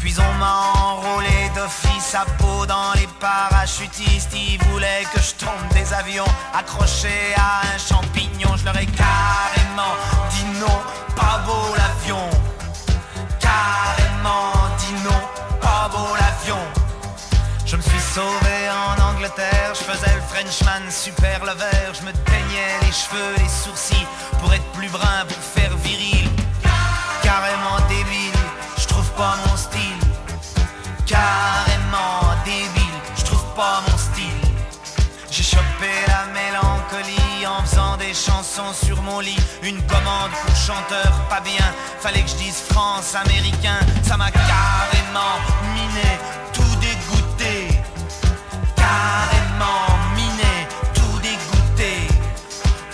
Puis 0.00 0.14
on 0.18 0.32
m'a 0.38 0.56
enrôlé 0.82 1.50
d'office 1.54 2.14
à 2.14 2.24
peau 2.38 2.66
dans 2.66 2.92
les 2.96 3.06
parachutistes. 3.20 4.32
Ils 4.34 4.58
voulaient 4.64 5.04
que 5.14 5.20
je 5.20 5.34
tombe 5.44 5.68
des 5.72 5.92
avions 5.92 6.32
accrochés 6.52 7.34
à 7.36 7.60
un 7.72 7.78
champignon. 7.78 8.56
Je 8.56 8.64
leur 8.64 8.76
ai 8.76 8.86
carrément 8.86 9.94
dit 10.30 10.58
non, 10.58 10.78
pas 11.14 11.38
beau 11.46 11.66
l'avion. 11.76 12.28
Carrément 13.38 14.50
dit 14.78 14.94
non, 15.04 15.22
pas 15.60 15.88
beau 15.88 16.08
l'avion. 16.16 16.62
Je 17.64 17.76
me 17.76 17.82
suis 17.82 18.04
sauvé 18.14 18.56
en 18.70 19.00
Angleterre, 19.10 19.72
je 19.74 19.84
faisais 19.84 20.14
le 20.16 20.22
Frenchman 20.22 20.90
super 20.90 21.44
lover. 21.44 21.92
Je 21.94 22.04
me 22.04 22.12
peignais 22.12 22.72
les 22.82 22.92
cheveux, 22.92 23.34
les 23.38 23.48
sourcils 23.48 24.06
pour 24.40 24.52
être 24.52 24.66
plus 24.72 24.88
brun, 24.88 25.24
pour 25.28 25.38
faire 25.38 25.76
viril. 25.76 25.91
Pas 33.54 33.82
mon 33.88 33.98
style. 33.98 34.52
J'ai 35.30 35.42
chopé 35.42 35.90
la 36.08 36.26
mélancolie 36.32 37.46
en 37.46 37.64
faisant 37.64 37.96
des 37.96 38.14
chansons 38.14 38.72
sur 38.72 39.00
mon 39.02 39.20
lit. 39.20 39.38
Une 39.62 39.80
commande 39.86 40.30
pour 40.44 40.54
chanteur 40.54 41.10
pas 41.28 41.40
bien, 41.40 41.64
fallait 42.00 42.22
que 42.22 42.30
je 42.30 42.36
dise 42.36 42.62
France 42.70 43.14
américain. 43.14 43.80
Ça 44.02 44.16
m'a 44.16 44.30
carrément 44.30 45.36
miné, 45.74 46.18
tout 46.52 46.76
dégoûté. 46.80 47.68
Carrément 48.76 49.86
miné, 50.14 50.68
tout 50.94 51.18
dégoûté. 51.20 52.08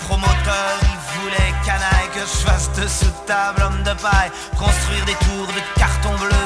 Promoteur, 0.06 0.78
il 0.82 1.20
voulait 1.20 1.54
canaille 1.66 2.10
que 2.14 2.20
je 2.20 2.46
fasse 2.46 2.70
de 2.72 2.86
sous 2.86 3.12
table, 3.26 3.62
homme 3.62 3.82
de 3.82 3.94
paille. 4.00 4.30
Construire 4.56 5.04
des 5.04 5.18
tours 5.26 5.46
de 5.48 5.78
carton 5.78 6.14
bleu 6.16 6.37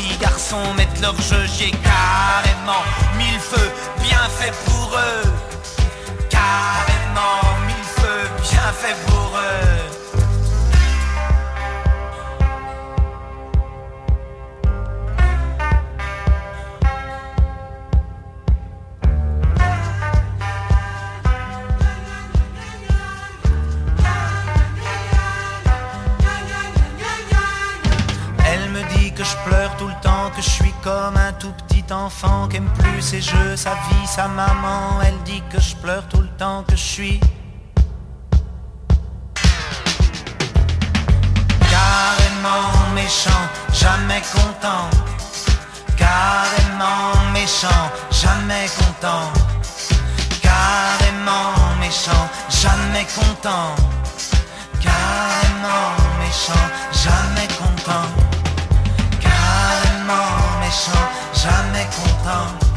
petits 0.00 0.18
garçons 0.18 0.74
mettent 0.76 1.00
leur 1.00 1.16
jeu. 1.20 1.46
J'ai 1.58 1.70
carrément 1.70 2.82
mille 3.16 3.40
feux, 3.40 3.70
bien 4.02 4.28
fait 4.38 4.52
pour 4.64 4.96
eux. 4.96 5.30
Carrément 6.28 7.58
mille 7.66 7.84
feux, 7.96 8.28
bien 8.42 8.72
fait 8.72 8.96
pour 9.06 9.36
eux. 9.36 9.79
Tout 31.40 31.52
petit 31.66 31.90
enfant 31.90 32.46
qui 32.48 32.58
aime 32.58 32.70
plus 32.78 33.00
ses 33.00 33.22
jeux, 33.22 33.56
sa 33.56 33.70
vie, 33.70 34.06
sa 34.06 34.28
maman. 34.28 35.00
Elle 35.02 35.18
dit 35.24 35.42
que 35.50 35.58
je 35.58 35.74
pleure 35.76 36.06
tout 36.08 36.20
le 36.20 36.28
temps, 36.38 36.62
que 36.68 36.76
je 36.76 36.88
suis 36.94 37.20
carrément 41.70 42.94
méchant, 42.94 43.44
jamais 43.72 44.22
content. 44.34 44.86
Carrément 45.96 47.32
méchant, 47.32 47.84
jamais 48.10 48.66
content. 48.78 49.32
Carrément 50.42 51.52
méchant, 51.80 52.28
jamais 52.50 53.06
content. 53.16 53.74
Carrément 54.82 55.92
méchant, 56.20 56.66
jamais 56.92 57.48
content 57.48 58.30
méchant, 60.70 61.06
jamais 61.42 61.86
content. 61.96 62.69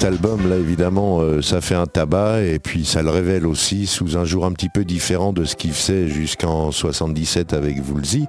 Cet 0.00 0.08
album, 0.14 0.48
là, 0.48 0.56
évidemment, 0.56 1.20
euh, 1.20 1.42
ça 1.42 1.60
fait 1.60 1.74
un 1.74 1.84
tabac 1.84 2.40
et 2.40 2.58
puis 2.58 2.86
ça 2.86 3.02
le 3.02 3.10
révèle 3.10 3.46
aussi 3.46 3.86
sous 3.86 4.16
un 4.16 4.24
jour 4.24 4.46
un 4.46 4.52
petit 4.52 4.70
peu 4.70 4.86
différent 4.86 5.34
de 5.34 5.44
ce 5.44 5.54
qu'il 5.54 5.72
faisait 5.72 6.08
jusqu'en 6.08 6.70
77 6.70 7.52
avec 7.52 7.76
Woolsey. 7.86 8.22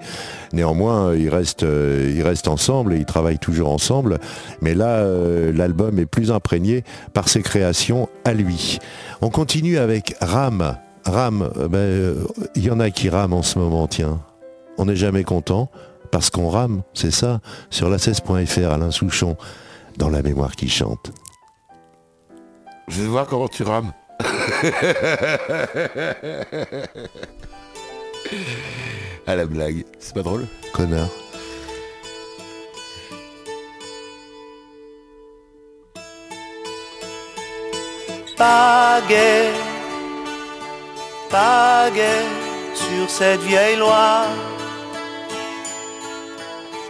Néanmoins, 0.52 1.08
euh, 1.08 1.18
ils 1.18 1.30
restent, 1.30 1.64
euh, 1.64 2.12
ils 2.14 2.24
restent 2.24 2.50
ensemble 2.50 2.94
et 2.94 2.98
ils 2.98 3.06
travaillent 3.06 3.40
toujours 3.40 3.72
ensemble. 3.72 4.20
Mais 4.62 4.76
là, 4.76 5.06
l'album 5.54 5.98
est 5.98 6.06
plus 6.06 6.30
imprégné 6.30 6.84
par 7.14 7.30
ses 7.30 7.42
créations 7.42 8.10
à 8.26 8.34
lui. 8.34 8.80
On 9.22 9.30
continue 9.30 9.78
avec 9.78 10.18
Ram. 10.20 10.76
Ram, 11.06 11.50
ben, 11.70 12.16
il 12.56 12.66
y 12.66 12.70
en 12.70 12.82
a 12.82 12.90
qui 12.90 13.08
rament 13.08 13.36
en 13.36 13.44
ce 13.44 13.58
moment, 13.58 13.88
tiens. 13.88 14.20
On 14.78 14.88
n'est 14.88 14.98
jamais 14.98 15.24
content 15.24 15.72
parce 16.12 16.30
qu'on 16.32 16.50
rame, 16.50 16.82
c'est 16.94 17.12
ça, 17.12 17.40
sur 17.70 17.90
la 17.90 17.96
16.fr, 17.96 18.72
Alain 18.72 18.92
Souchon 18.92 19.38
dans 19.98 20.10
la 20.10 20.22
mémoire 20.22 20.58
qui 20.58 20.68
chante. 20.68 21.14
Je 22.88 23.02
vais 23.02 23.08
voir 23.08 23.28
comment 23.28 23.48
tu 23.48 23.64
rames. 23.64 23.92
à 29.28 29.36
la 29.36 29.46
blague, 29.46 29.86
c'est 30.00 30.14
pas 30.14 30.22
drôle 30.22 30.46
Connard. 30.74 31.10
Pagaie, 38.38 39.52
pagaie 41.30 42.26
sur 42.74 43.10
cette 43.10 43.42
vieille 43.42 43.78
loi. 43.78 44.26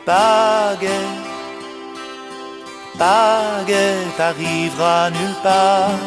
Pagaie 0.05 1.30
baguette 3.01 4.19
arrivera 4.29 5.09
nulle 5.15 5.39
part. 5.45 6.01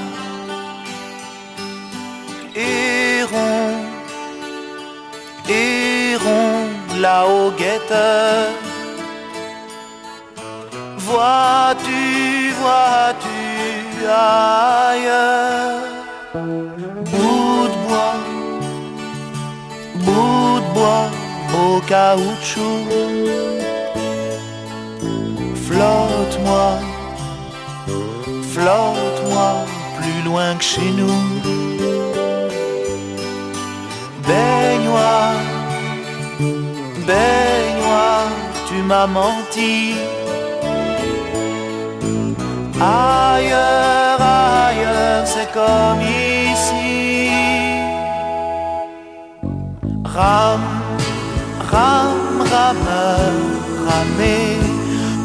Héron, 2.54 3.66
héron, 5.48 6.54
là-haut 7.04 7.52
guetteur. 7.62 8.46
Vois-tu, 11.07 12.02
vois-tu 12.61 13.40
ailleurs? 14.07 15.83
Bout 17.12 17.68
de 17.72 17.78
bois, 17.87 18.16
bout 20.07 20.61
de 20.64 20.68
bois, 20.76 21.09
au 21.61 21.80
caoutchouc 21.90 23.35
flotte-moi, 25.66 26.79
flotte-moi 28.53 29.50
plus 29.96 30.22
loin 30.29 30.55
que 30.59 30.64
chez 30.64 30.90
nous. 30.98 31.20
Baigne-moi, 34.29 35.16
baigne-moi, 37.07 38.11
tu 38.68 38.77
m'as 38.83 39.07
menti. 39.07 39.94
Ailleurs, 42.81 44.20
ailleurs, 44.20 45.27
c'est 45.27 45.50
comme 45.53 46.00
ici. 46.00 47.31
Ram, 50.05 50.61
ram, 51.72 52.42
rameur, 52.53 53.33
ramé 53.88 54.63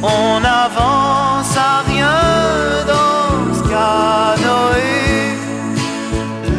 on 0.04 0.44
avance 0.44 1.56
à 1.58 1.82
rien 1.88 2.86
dans 2.88 3.54
ce 3.54 3.62
canoë. 3.70 5.38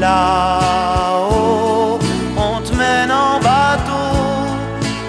Là-haut, 0.00 1.98
on 2.36 2.60
te 2.60 2.72
mène 2.74 3.10
en 3.10 3.38
bateau. 3.40 4.10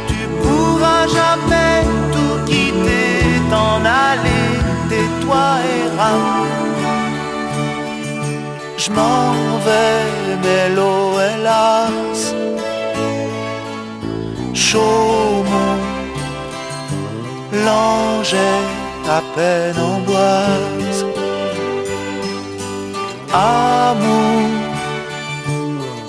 Tu 0.08 0.28
pourras 0.42 1.08
jamais 1.08 1.84
tout 2.14 2.38
quitter, 2.46 3.40
t'en 3.50 3.80
aller, 3.86 4.48
tais-toi 4.90 5.46
et 5.74 5.86
rame. 5.98 6.48
Je 8.78 8.90
m'en 8.92 9.34
vais, 9.66 10.04
mais 10.44 10.70
l'eau 10.76 11.20
hélas. 11.20 12.22
Chaud 14.54 15.31
l'ange 17.66 18.36
à 19.18 19.22
peine 19.36 19.80
en 19.80 20.00
boise. 20.10 21.06
Amour, 23.34 24.50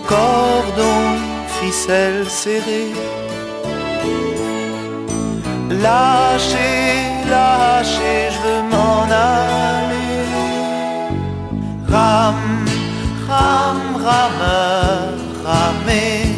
cordon, 0.06 1.02
ficelle 1.58 2.28
serrée. 2.28 2.92
Lâchez, 5.70 6.94
lâchez, 7.30 8.22
je 8.34 8.38
veux 8.44 8.62
m'en 8.72 9.02
aller. 9.04 9.92
Ram, 11.88 12.40
ram, 13.28 13.80
rameur, 14.04 15.12
ramez, 15.44 16.31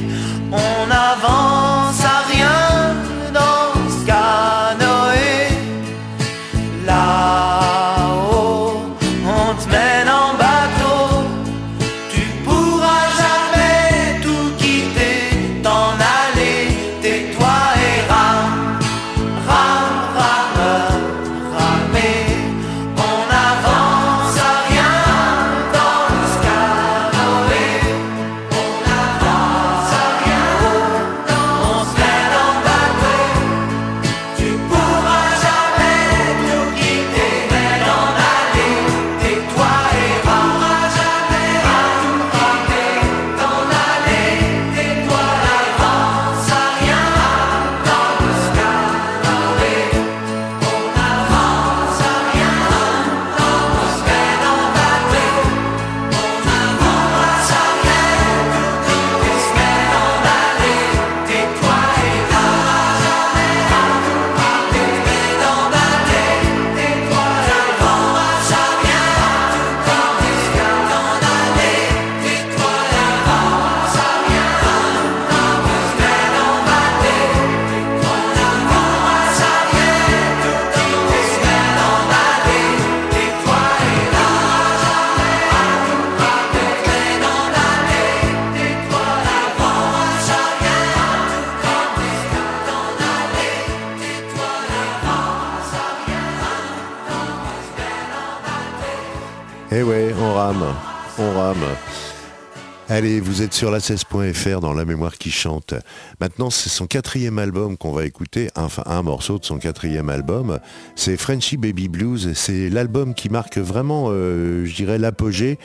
Allez, 103.04 103.20
vous 103.20 103.42
êtes 103.42 103.52
sur 103.54 103.70
la 103.70 103.78
16.fr 103.78 104.58
dans 104.58 104.72
La 104.72 104.84
Mémoire 104.84 105.16
qui 105.16 105.30
chante. 105.30 105.74
Maintenant, 106.20 106.50
c'est 106.50 106.70
son 106.70 106.88
quatrième 106.88 107.38
album 107.38 107.76
qu'on 107.76 107.92
va 107.92 108.04
écouter, 108.04 108.50
enfin 108.56 108.82
un 108.86 109.02
morceau 109.02 109.38
de 109.38 109.44
son 109.44 109.58
quatrième 109.58 110.10
album. 110.10 110.58
C'est 110.96 111.16
Frenchy 111.16 111.56
Baby 111.56 111.86
Blues. 111.86 112.32
C'est 112.34 112.68
l'album 112.68 113.14
qui 113.14 113.28
marque 113.28 113.58
vraiment, 113.58 114.06
euh, 114.08 114.64
je 114.64 114.74
dirais, 114.74 114.98
l'apogée 114.98 115.60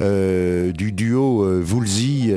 euh, 0.00 0.70
du 0.70 0.92
duo 0.92 1.44
euh, 1.44 1.64
Woolsey 1.68 2.28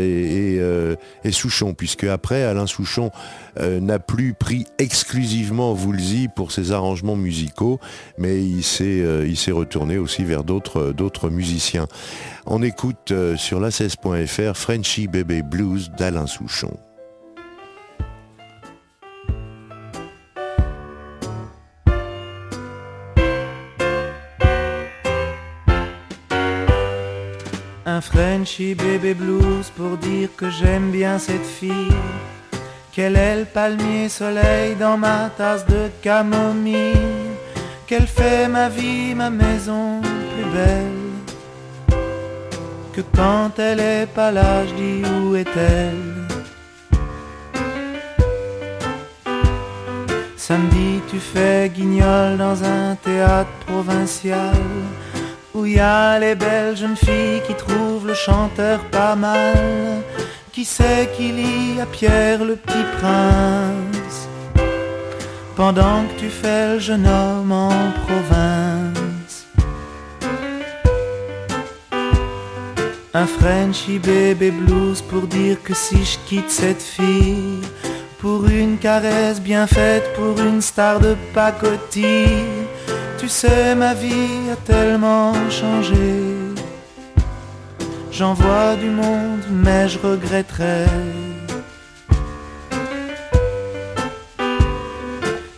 et, 1.24 1.32
Souchon, 1.32 1.76
puisque 1.76 2.06
après, 2.06 2.42
Alain 2.44 2.66
Souchon 2.66 3.12
n'a 3.60 4.00
plus 4.00 4.34
pris 4.34 4.66
exclusivement 4.80 5.74
Woolsey 5.74 6.30
pour 6.36 6.52
ses 6.52 6.72
arrangements 6.72 7.16
musicaux, 7.16 7.80
mais 8.18 8.44
il 8.44 8.64
s'est 8.64 9.52
retourné 9.52 9.98
aussi 9.98 10.24
vers 10.24 10.44
d'autres 10.44 11.30
musiciens. 11.30 11.88
On 12.48 12.62
écoute 12.62 13.12
euh, 13.12 13.36
sur 13.38 13.60
la 13.60 13.70
16.fr 13.70 14.56
Frenchy 14.56 15.05
Baby 15.08 15.42
Blues 15.42 15.92
d'Alain 15.98 16.28
Souchon. 16.28 16.78
Un 27.86 28.02
Frenchy 28.02 28.76
Baby 28.76 29.14
Blues 29.14 29.72
pour 29.76 29.98
dire 29.98 30.30
que 30.36 30.50
j'aime 30.50 30.92
bien 30.92 31.18
cette 31.20 31.46
fille. 31.46 31.94
Qu'elle 32.92 33.16
est 33.16 33.40
le 33.40 33.46
palmier 33.46 34.10
soleil 34.10 34.76
dans 34.76 34.98
ma 34.98 35.30
tasse 35.38 35.66
de 35.66 35.90
camomille. 36.02 36.94
Qu'elle 37.88 38.08
fait 38.08 38.48
ma 38.48 38.70
vie, 38.70 39.14
ma 39.14 39.30
maison 39.30 40.02
plus 40.02 40.52
belle 40.52 41.05
que 42.96 43.02
quand 43.14 43.60
elle 43.60 43.82
est 43.82 44.08
pas 44.08 44.32
là, 44.32 44.66
je 44.66 44.74
dis 44.74 45.02
où 45.20 45.36
est-elle 45.36 46.14
Samedi, 50.38 51.02
tu 51.10 51.20
fais 51.20 51.70
guignol 51.70 52.38
dans 52.38 52.64
un 52.64 52.96
théâtre 52.96 53.50
provincial 53.66 54.56
où 55.54 55.66
y 55.66 55.80
a 55.80 56.20
les 56.20 56.36
belles 56.36 56.78
jeunes 56.78 56.96
filles 56.96 57.42
qui 57.48 57.56
trouvent 57.56 58.08
le 58.08 58.14
chanteur 58.14 58.80
pas 58.92 59.16
mal. 59.16 59.56
Qui 60.54 60.64
sait 60.64 61.10
qui 61.18 61.32
lit 61.34 61.82
à 61.82 61.86
Pierre 61.86 62.46
le 62.46 62.56
petit 62.56 62.86
prince? 62.98 64.30
Pendant 65.58 66.04
que 66.08 66.20
tu 66.22 66.30
fais 66.30 66.74
le 66.74 66.80
jeune 66.80 67.08
homme 67.08 67.52
en 67.52 67.74
province. 68.06 69.05
Un 73.18 73.28
Frenchy 73.28 73.98
baby 73.98 74.52
blues 74.52 75.02
pour 75.02 75.22
dire 75.22 75.64
que 75.64 75.74
si 75.74 76.04
je 76.04 76.18
quitte 76.28 76.52
cette 76.52 76.82
fille 76.82 77.62
Pour 78.20 78.46
une 78.46 78.78
caresse 78.78 79.40
bien 79.40 79.68
faite, 79.68 80.04
pour 80.18 80.38
une 80.42 80.62
star 80.62 81.00
de 81.00 81.16
pacotille 81.34 82.44
Tu 83.18 83.30
sais 83.30 83.74
ma 83.74 83.94
vie 83.94 84.50
a 84.52 84.58
tellement 84.58 85.32
changé. 85.50 86.14
J'en 88.12 88.34
vois 88.34 88.76
du 88.76 88.90
monde 88.90 89.46
mais 89.50 89.88
je 89.88 89.98
regretterais 89.98 90.86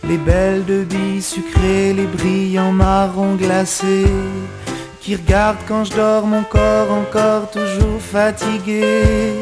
Les 0.04 0.18
belles 0.18 0.64
de 0.64 0.84
billes 0.84 1.22
sucrées, 1.22 1.92
les 1.92 2.06
brillants 2.06 2.70
marrons 2.70 3.34
glacés 3.34 4.06
qui 5.08 5.16
regarde 5.16 5.56
quand 5.66 5.84
je 5.84 5.94
dors 5.94 6.26
mon 6.26 6.42
corps 6.42 6.92
encore 6.92 7.50
toujours 7.50 7.98
fatigué, 7.98 9.32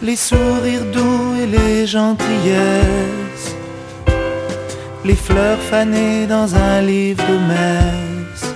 les 0.00 0.16
sourires 0.16 0.86
doux 0.90 1.34
et 1.38 1.46
les 1.46 1.86
gentillesses, 1.86 3.48
les 5.04 5.14
fleurs 5.14 5.58
fanées 5.58 6.26
dans 6.26 6.54
un 6.54 6.80
livre 6.80 7.22
de 7.28 7.38
messe. 7.52 8.54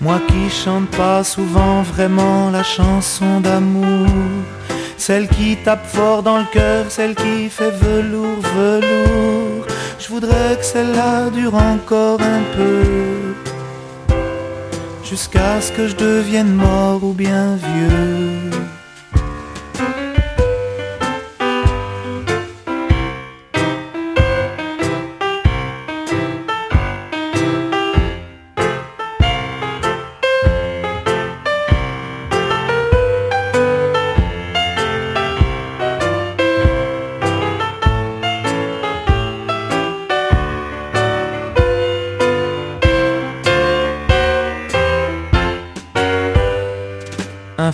Moi 0.00 0.20
qui 0.28 0.48
chante 0.48 0.88
pas 0.90 1.24
souvent 1.24 1.82
vraiment 1.82 2.50
la 2.52 2.62
chanson 2.62 3.40
d'amour, 3.40 4.06
celle 4.96 5.26
qui 5.26 5.56
tape 5.56 5.84
fort 5.88 6.22
dans 6.22 6.38
le 6.38 6.46
cœur, 6.52 6.84
celle 6.90 7.16
qui 7.16 7.48
fait 7.48 7.72
velours, 7.72 8.40
velours 8.54 9.71
je 10.02 10.08
voudrais 10.08 10.56
que 10.56 10.64
celle-là 10.64 11.30
dure 11.30 11.54
encore 11.54 12.20
un 12.20 12.42
peu. 12.56 12.82
Jusqu'à 15.04 15.60
ce 15.60 15.70
que 15.70 15.86
je 15.86 15.94
devienne 15.94 16.52
mort 16.52 17.04
ou 17.04 17.12
bien 17.12 17.56
vieux 17.56 18.50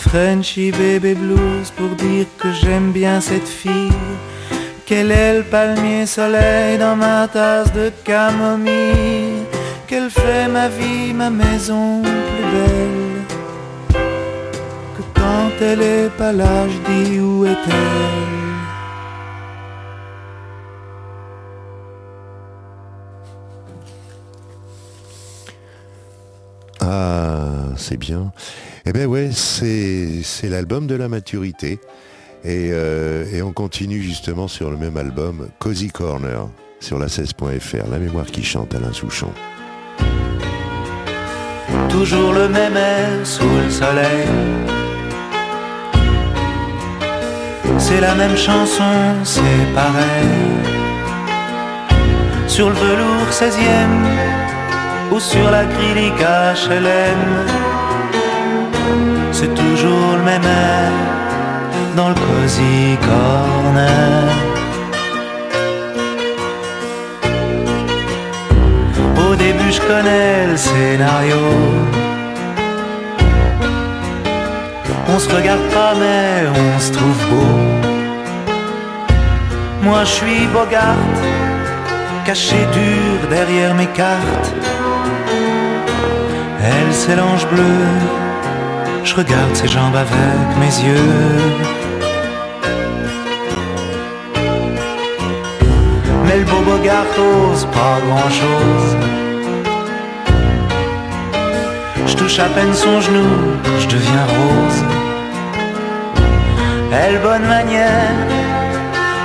Frenchy 0.08 0.72
Baby 0.72 1.14
Blues 1.14 1.70
pour 1.76 1.90
dire 1.90 2.24
que 2.38 2.50
j'aime 2.50 2.92
bien 2.92 3.20
cette 3.20 3.46
fille. 3.46 3.92
Qu'elle 4.86 5.10
est 5.10 5.36
le 5.36 5.44
palmier 5.44 6.06
soleil 6.06 6.78
dans 6.78 6.96
ma 6.96 7.28
tasse 7.28 7.70
de 7.74 7.92
camomille. 8.04 9.44
Qu'elle 9.86 10.08
fait 10.08 10.48
ma 10.48 10.68
vie, 10.68 11.12
ma 11.12 11.28
maison 11.28 12.00
plus 12.00 12.46
belle. 12.54 13.22
Que 14.96 15.02
quand 15.14 15.50
elle 15.60 15.82
est 15.82 16.10
pas 16.16 16.32
là, 16.32 16.66
je 16.72 16.78
dis 16.90 17.20
où 17.20 17.44
est-elle? 17.44 18.38
Ah, 26.80 27.37
c'est 27.88 27.96
bien. 27.96 28.32
Eh 28.84 28.92
bien 28.92 29.06
ouais, 29.06 29.30
c'est 29.32 30.48
l'album 30.48 30.86
de 30.86 30.94
la 30.94 31.08
maturité. 31.08 31.78
Euh, 32.46 33.24
et, 33.32 33.42
on 33.42 33.52
continue 33.52 34.00
justement 34.00 34.46
sur 34.46 34.70
le 34.70 34.76
même 34.76 34.96
album, 34.96 35.48
Cozy 35.58 35.88
Corner, 35.88 36.48
sur 36.80 36.98
la 36.98 37.06
16.fr, 37.06 37.90
la 37.90 37.98
mémoire 37.98 38.26
qui 38.26 38.44
chante 38.44 38.74
Alain 38.74 38.92
Souchon. 38.92 39.32
Toujours 41.88 42.32
le 42.32 42.48
même 42.48 42.76
air 42.76 43.26
sous 43.26 43.42
le 43.42 43.70
soleil. 43.70 44.26
C'est 47.78 48.00
la 48.00 48.14
même 48.14 48.36
chanson, 48.36 49.14
c'est 49.24 49.74
pareil. 49.74 50.28
Sur 52.46 52.68
le 52.68 52.76
velours 52.76 53.30
16e 53.30 55.12
ou 55.12 55.18
sur 55.18 55.50
l'acrylique 55.50 56.20
HLM 56.20 57.67
dans 61.96 62.08
le 62.10 62.14
cozy 62.14 62.96
corner. 63.00 64.24
Au 69.16 69.34
début, 69.34 69.72
je 69.72 69.80
connais 69.80 70.46
le 70.50 70.56
scénario. 70.56 71.42
On 75.08 75.18
se 75.18 75.28
regarde 75.34 75.66
pas, 75.72 75.94
mais 75.94 76.46
on 76.64 76.78
se 76.78 76.92
trouve 76.92 77.20
beau. 77.30 77.54
Moi, 79.82 80.00
je 80.04 80.12
suis 80.18 80.46
Bogart, 80.52 81.08
caché 82.26 82.60
dur 82.72 83.28
derrière 83.30 83.74
mes 83.74 83.86
cartes. 83.86 84.52
Elle, 86.62 86.92
c'est 86.92 87.16
l'ange 87.16 87.46
bleu 87.48 88.27
je 89.04 89.14
regarde 89.14 89.54
ses 89.54 89.68
jambes 89.68 89.96
avec 89.96 90.48
mes 90.60 90.74
yeux. 90.86 91.14
Mais 96.26 96.38
le 96.38 96.44
beau 96.44 96.62
Bogart 96.66 97.06
ose 97.18 97.64
pas 97.66 97.98
grand 98.06 98.30
chose. 98.42 98.96
Je 102.06 102.14
touche 102.16 102.38
à 102.38 102.48
peine 102.54 102.74
son 102.74 103.00
genou, 103.00 103.30
je 103.80 103.86
deviens 103.86 104.26
rose. 104.36 104.82
Elle 106.92 107.18
bonne 107.20 107.46
manière, 107.46 108.16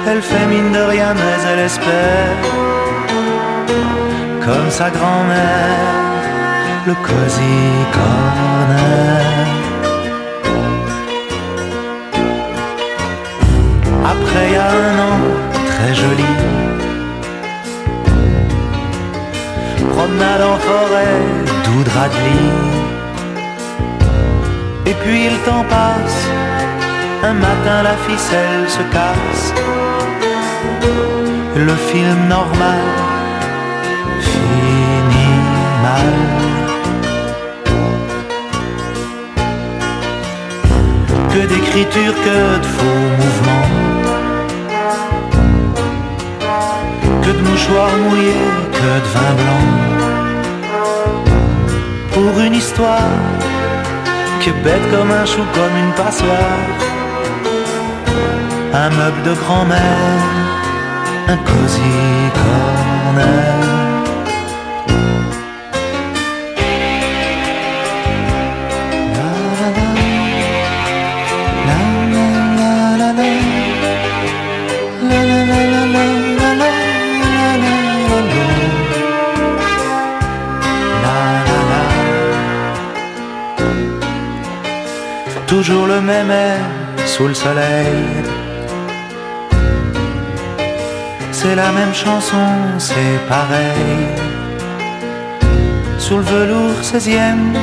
elle 0.07 0.21
fait 0.21 0.45
mine 0.47 0.71
de 0.71 0.83
rien, 0.93 1.13
mais 1.13 1.51
elle 1.51 1.59
espère. 1.59 2.37
Comme 4.45 4.69
sa 4.69 4.89
grand-mère, 4.89 6.13
le 6.85 6.93
cosy 6.95 7.59
ficelle 28.07 28.69
se 28.69 28.83
casse. 28.95 29.53
Le 31.55 31.75
film 31.89 32.19
normal 32.27 32.85
finit 34.31 35.41
mal. 35.85 36.13
Que 41.31 41.41
d'écriture, 41.51 42.15
que 42.25 42.39
de 42.63 42.69
faux 42.75 43.03
mouvements. 43.21 43.69
Que 47.23 47.31
de 47.37 47.41
mouchoirs 47.49 47.97
mouillés, 48.03 48.49
que 48.77 48.91
de 49.03 49.09
vin 49.13 49.33
blanc. 49.41 49.67
Pour 52.13 52.33
une 52.45 52.55
histoire 52.55 53.17
qui 54.39 54.49
est 54.49 54.63
bête 54.63 54.85
comme 54.91 55.11
un 55.11 55.25
chou, 55.25 55.43
comme 55.55 55.75
une 55.83 55.93
passoire 55.93 56.72
un 58.73 58.89
meuble 58.89 59.21
de 59.23 59.33
grand-mère, 59.33 60.23
un 61.27 61.37
cosy 61.37 61.81
corner. 62.33 63.73
Toujours 85.47 85.85
le 85.85 86.01
même 86.01 86.31
air 86.31 86.57
sous 87.05 87.27
le 87.27 87.35
soleil 87.35 88.42
C'est 91.53 91.61
la 91.61 91.71
même 91.71 91.93
chanson, 91.93 92.47
c'est 92.79 93.19
pareil. 93.29 94.07
Sur 95.99 96.17
le 96.17 96.23
velours 96.23 96.81
16e 96.81 97.55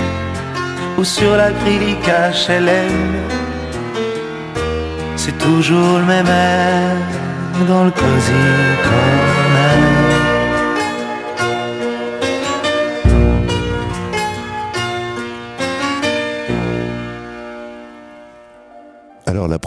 ou 0.96 1.03
sur 1.03 1.37
l'acrylique 1.37 2.09
HLM. 2.46 3.00
C'est 5.16 5.37
toujours 5.38 5.98
le 5.98 6.05
même 6.05 6.29
air 6.29 6.96
dans 7.66 7.83
le 7.83 7.90
cosy 7.90 8.46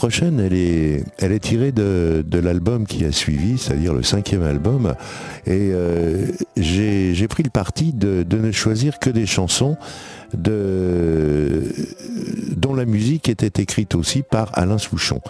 prochaine, 0.04 0.42
elle 0.42 0.54
est, 1.32 1.40
tirée 1.40 1.72
de, 1.72 2.26
l'album 2.38 2.86
qui 2.86 3.06
a 3.06 3.14
suivi, 3.14 3.58
c'est-à-dire 3.58 3.94
le 3.94 4.04
cinquième 4.04 4.44
album. 4.44 4.96
Et 5.46 5.72
euh, 5.72 6.28
j'ai 6.58 7.26
pris 7.30 7.42
le 7.44 7.50
parti 7.50 7.94
de, 7.94 8.26
ne 8.30 8.52
choisir 8.52 9.00
que 9.00 9.10
des 9.10 9.26
chansons 9.26 9.78
dont 10.34 11.64
la 12.76 12.84
musique 12.84 13.30
était 13.30 13.62
écrite 13.62 13.96
aussi 13.96 14.24
par 14.24 14.50
Alain 14.58 14.78
Souchon. 14.78 15.22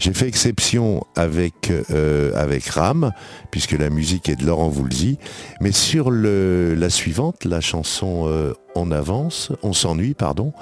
J'ai 0.00 0.12
fait 0.12 0.26
exception 0.26 1.06
avec, 1.14 1.70
euh, 1.92 2.32
avec 2.34 2.66
Ram, 2.66 3.12
puisque 3.52 3.78
la 3.78 3.90
musique 3.90 4.28
est 4.28 4.34
de 4.34 4.44
Laurent 4.44 4.70
Voulzy. 4.70 5.18
Mais 5.60 5.70
sur 5.70 6.10
la 6.10 6.90
suivante, 6.90 7.44
la 7.44 7.60
chanson 7.60 8.24
euh, 8.26 8.54
On 8.74 8.90
avance, 8.90 9.52
On 9.62 9.72
s'ennuie, 9.72 10.14
pardon, 10.14 10.52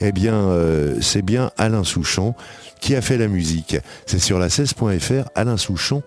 eh 0.00 0.12
bien, 0.12 0.34
euh, 0.34 0.96
c'est 1.00 1.22
bien 1.22 1.50
Alain 1.58 1.84
Souchon 1.84 2.34
qui 2.80 2.94
a 2.94 3.02
fait 3.02 3.18
la 3.18 3.28
musique. 3.28 3.76
C'est 4.06 4.18
sur 4.18 4.38
la 4.38 4.48
16.fr, 4.48 5.28
Alain 5.34 5.56
Souchon, 5.56 6.02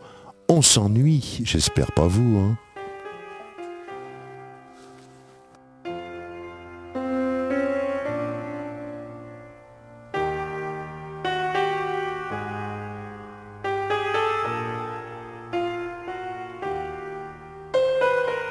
On 0.49 0.61
s'ennuie. 0.61 1.41
J'espère 1.43 1.91
pas 1.91 2.07
vous, 2.07 2.37
hein. 2.37 2.57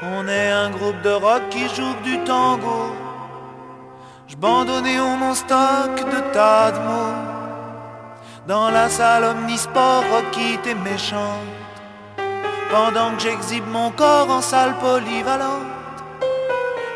On 0.01 0.27
est 0.27 0.51
un 0.51 0.69
groupe 0.69 1.01
de 1.01 1.09
rock 1.09 1.41
qui 1.49 1.63
joue 1.75 1.95
du 2.03 2.23
tango. 2.23 3.02
Je 4.43 4.47
bandonnais 4.49 4.99
au 4.99 5.15
mon 5.15 5.33
stock 5.33 5.95
de 5.95 6.19
tas 6.33 6.71
de 6.71 6.79
mots. 6.79 7.15
Dans 8.45 8.69
la 8.71 8.89
salle 8.89 9.23
omnisport, 9.23 10.03
Rocky 10.11 10.57
t'es 10.61 10.75
méchante. 10.75 11.47
Pendant 12.69 13.15
que 13.15 13.21
j'exhibe 13.21 13.65
mon 13.71 13.89
corps 13.91 14.29
en 14.29 14.41
salle 14.41 14.75
polyvalente, 14.79 16.03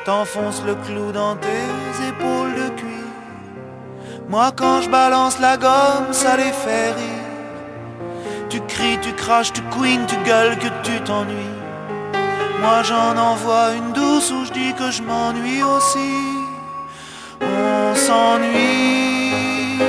t'enfonces 0.03 0.61
le 0.65 0.75
clou 0.75 1.13
dans 1.13 1.37
tes 1.37 1.69
épaules 2.09 2.53
de 2.53 2.67
cuir. 2.79 3.07
Moi 4.27 4.51
quand 4.53 4.81
je 4.81 4.89
balance 4.89 5.39
la 5.39 5.55
gomme, 5.55 6.11
ça 6.11 6.35
les 6.35 6.51
fait 6.51 6.91
rire. 6.99 7.27
Tu 8.49 8.59
cries, 8.59 8.99
tu 9.01 9.13
craches, 9.13 9.53
tu 9.53 9.61
queen, 9.71 10.05
tu 10.05 10.17
gueules 10.29 10.57
que 10.57 10.67
tu 10.83 10.99
t'ennuies. 11.05 11.55
Moi 12.59 12.83
j'en 12.83 13.15
envoie 13.17 13.71
une 13.71 13.93
douce 13.93 14.31
où 14.31 14.43
je 14.43 14.51
dis 14.51 14.73
que 14.73 14.91
je 14.91 15.01
m'ennuie 15.01 15.63
aussi. 15.63 16.26
S'ennuie. 18.07 19.81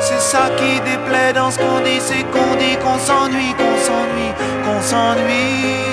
C'est 0.00 0.20
ça 0.32 0.48
qui 0.56 0.80
déplaît 0.80 1.32
dans 1.32 1.48
ce 1.52 1.58
qu'on 1.60 1.78
dit, 1.78 2.00
c'est 2.00 2.24
qu'on 2.32 2.56
dit 2.56 2.76
qu'on 2.82 2.98
s'ennuie, 2.98 3.54
qu'on 3.54 3.76
s'ennuie, 3.86 4.34
qu'on 4.64 4.80
s'ennuie. 4.80 5.84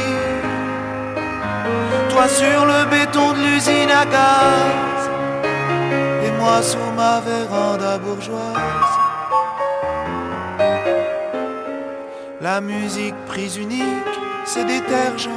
Toi 2.09 2.27
sur 2.27 2.65
le 2.65 2.85
béton 2.89 3.33
de 3.33 3.41
l'usine 3.45 3.91
à 3.91 4.05
gaz, 4.05 5.01
et 6.25 6.31
moi 6.39 6.63
sous 6.63 6.91
ma 6.97 7.19
véranda 7.19 7.99
bourgeoise. 7.99 8.93
La 12.41 12.61
musique 12.61 13.25
prise 13.27 13.57
unique, 13.57 14.15
c'est 14.43 14.65
détergent. 14.65 15.29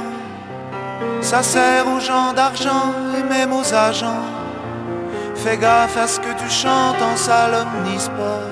Ça 1.21 1.43
sert 1.43 1.85
aux 1.87 1.99
gens 1.99 2.33
d'argent 2.33 2.91
et 3.15 3.21
même 3.21 3.53
aux 3.53 3.71
agents. 3.71 4.36
Fais 5.47 5.57
gaffe 5.57 5.95
à 5.95 6.07
ce 6.07 6.19
que 6.19 6.33
tu 6.41 6.49
chantes 6.49 7.01
en 7.01 7.15
salle 7.15 7.53
omnisport. 7.53 8.51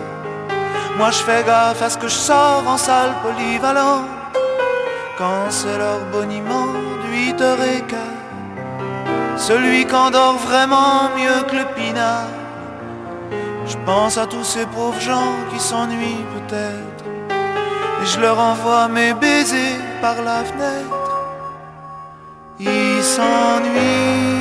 Moi 0.97 1.11
je 1.11 1.21
fais 1.27 1.43
gaffe 1.43 1.81
à 1.81 1.89
ce 1.89 1.97
que 1.97 2.07
je 2.07 2.21
sors 2.29 2.63
en 2.65 2.77
salle 2.77 3.13
polyvalente. 3.21 4.07
Quand 5.17 5.47
c'est 5.49 5.77
leur 5.77 5.99
boniment 6.13 6.71
de 7.03 7.07
8 7.11 7.41
heures 7.41 7.63
et 7.63 7.81
quart. 7.81 8.21
Celui 9.35 9.85
qu'endort 9.85 10.37
vraiment 10.37 11.09
mieux 11.17 11.41
que 11.49 11.57
le 11.57 11.65
pinard. 11.75 12.31
Je 13.67 13.75
pense 13.85 14.17
à 14.17 14.25
tous 14.25 14.45
ces 14.45 14.65
pauvres 14.65 15.01
gens 15.01 15.33
qui 15.51 15.59
s'ennuient 15.59 16.25
peut-être. 16.35 17.03
Et 18.03 18.05
je 18.05 18.21
leur 18.21 18.39
envoie 18.39 18.87
mes 18.87 19.13
baisers 19.13 19.81
par 19.99 20.15
la 20.21 20.45
fenêtre. 20.45 21.11
Ils 22.57 23.03
s'ennuient. 23.03 24.35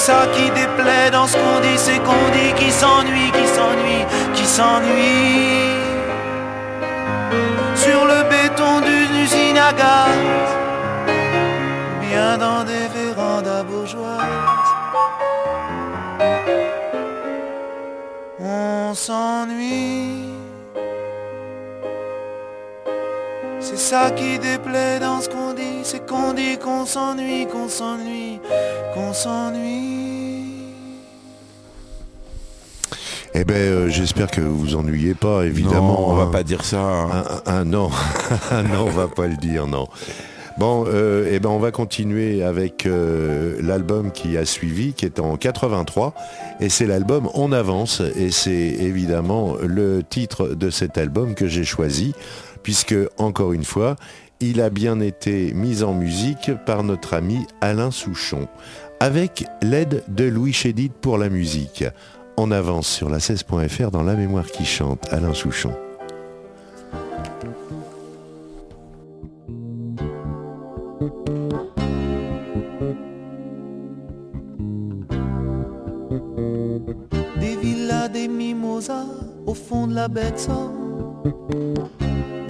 C'est 0.00 0.12
ça 0.12 0.26
qui 0.32 0.50
déplaît 0.52 1.10
dans 1.12 1.26
ce 1.26 1.36
qu'on 1.36 1.60
dit, 1.60 1.76
c'est 1.76 1.98
qu'on 1.98 2.28
dit 2.32 2.54
qui 2.56 2.70
s'ennuie, 2.72 3.30
qui 3.32 3.46
s'ennuie, 3.46 4.04
qui 4.32 4.46
s'ennuie. 4.46 5.76
Sur 7.74 8.06
le 8.06 8.22
béton 8.30 8.80
d'une 8.80 9.14
usine 9.22 9.58
à 9.58 9.72
gaz, 9.74 10.48
bien 12.00 12.38
dans 12.38 12.64
des 12.64 12.86
vérandas 12.96 13.62
bourgeoises. 13.62 14.72
On 18.40 18.94
s'ennuie. 18.94 20.30
C'est 23.60 23.78
ça 23.78 24.10
qui 24.12 24.38
déplaît 24.38 24.98
dans 24.98 25.20
ce 25.20 25.28
qu'on 25.28 25.52
dit, 25.52 25.69
c'est 25.82 26.06
qu'on 26.06 26.32
dit 26.32 26.58
qu'on 26.58 26.84
s'ennuie, 26.86 27.46
qu'on 27.46 27.68
s'ennuie, 27.68 28.38
qu'on 28.94 29.12
s'ennuie. 29.12 29.90
Eh 33.34 33.44
ben, 33.44 33.54
euh, 33.54 33.88
j'espère 33.88 34.30
que 34.30 34.40
vous 34.40 34.58
vous 34.58 34.76
ennuyez 34.76 35.14
pas, 35.14 35.44
évidemment. 35.44 36.00
Non, 36.00 36.08
on 36.08 36.14
va 36.14 36.24
hein. 36.24 36.30
pas 36.32 36.42
dire 36.42 36.64
ça. 36.64 36.80
hein. 36.80 37.08
Ah, 37.12 37.42
ah, 37.46 37.64
non, 37.64 37.90
non, 38.52 38.86
on 38.86 38.90
va 38.90 39.06
pas 39.08 39.28
le 39.28 39.36
dire, 39.36 39.66
non. 39.66 39.86
Bon, 40.58 40.84
euh, 40.88 41.30
eh 41.30 41.38
ben, 41.38 41.48
on 41.48 41.58
va 41.58 41.70
continuer 41.70 42.42
avec 42.42 42.84
euh, 42.84 43.56
l'album 43.62 44.10
qui 44.10 44.36
a 44.36 44.44
suivi, 44.44 44.92
qui 44.94 45.06
est 45.06 45.20
en 45.20 45.36
83, 45.36 46.12
et 46.58 46.68
c'est 46.68 46.86
l'album 46.86 47.30
On 47.34 47.52
avance, 47.52 48.02
et 48.16 48.30
c'est 48.30 48.50
évidemment 48.52 49.54
le 49.62 50.02
titre 50.02 50.48
de 50.48 50.68
cet 50.68 50.98
album 50.98 51.34
que 51.34 51.46
j'ai 51.46 51.64
choisi, 51.64 52.14
puisque 52.62 52.96
encore 53.16 53.52
une 53.52 53.64
fois, 53.64 53.96
il 54.40 54.60
a 54.60 54.70
bien 54.70 55.00
été 55.00 55.52
mis 55.52 55.82
en 55.82 55.92
musique 55.92 56.50
par 56.64 56.82
notre 56.82 57.14
ami 57.14 57.46
Alain 57.60 57.90
Souchon, 57.90 58.48
avec 58.98 59.44
l'aide 59.62 60.02
de 60.08 60.24
Louis 60.24 60.52
Chédid 60.52 60.92
pour 60.92 61.18
la 61.18 61.28
musique. 61.28 61.84
On 62.36 62.50
avance 62.50 62.88
sur 62.88 63.10
la 63.10 63.18
16.fr 63.18 63.90
dans 63.90 64.02
La 64.02 64.14
mémoire 64.14 64.46
qui 64.46 64.64
chante, 64.64 65.06
Alain 65.12 65.34
Souchon. 65.34 65.72
Des 77.38 77.56
villas, 77.56 78.08
des 78.08 78.28
mimosas 78.28 79.04
au 79.46 79.54
fond 79.54 79.86
de 79.86 79.94
la 79.94 80.08
baie 80.08 80.32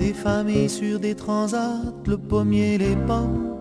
Des 0.00 0.14
familles 0.14 0.70
sur 0.70 0.98
des 0.98 1.14
transats, 1.14 1.82
le 2.06 2.16
pommier, 2.16 2.78
les 2.78 2.96
pommes. 3.06 3.54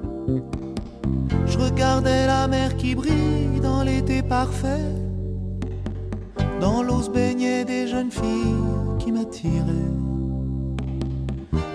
Je 1.46 1.58
regardais 1.58 2.28
la 2.28 2.48
mer 2.48 2.78
qui 2.78 2.96
brille 2.96 3.60
dans 3.62 3.84
l'été 3.84 4.22
parfait. 4.22 4.96
Dans 6.62 6.82
l'eau 6.82 7.02
se 7.02 7.10
baignaient 7.10 7.66
des 7.66 7.90
jeunes 7.90 8.10
filles 8.10 8.56
qui 9.00 9.12
m'attiraient. 9.12 9.92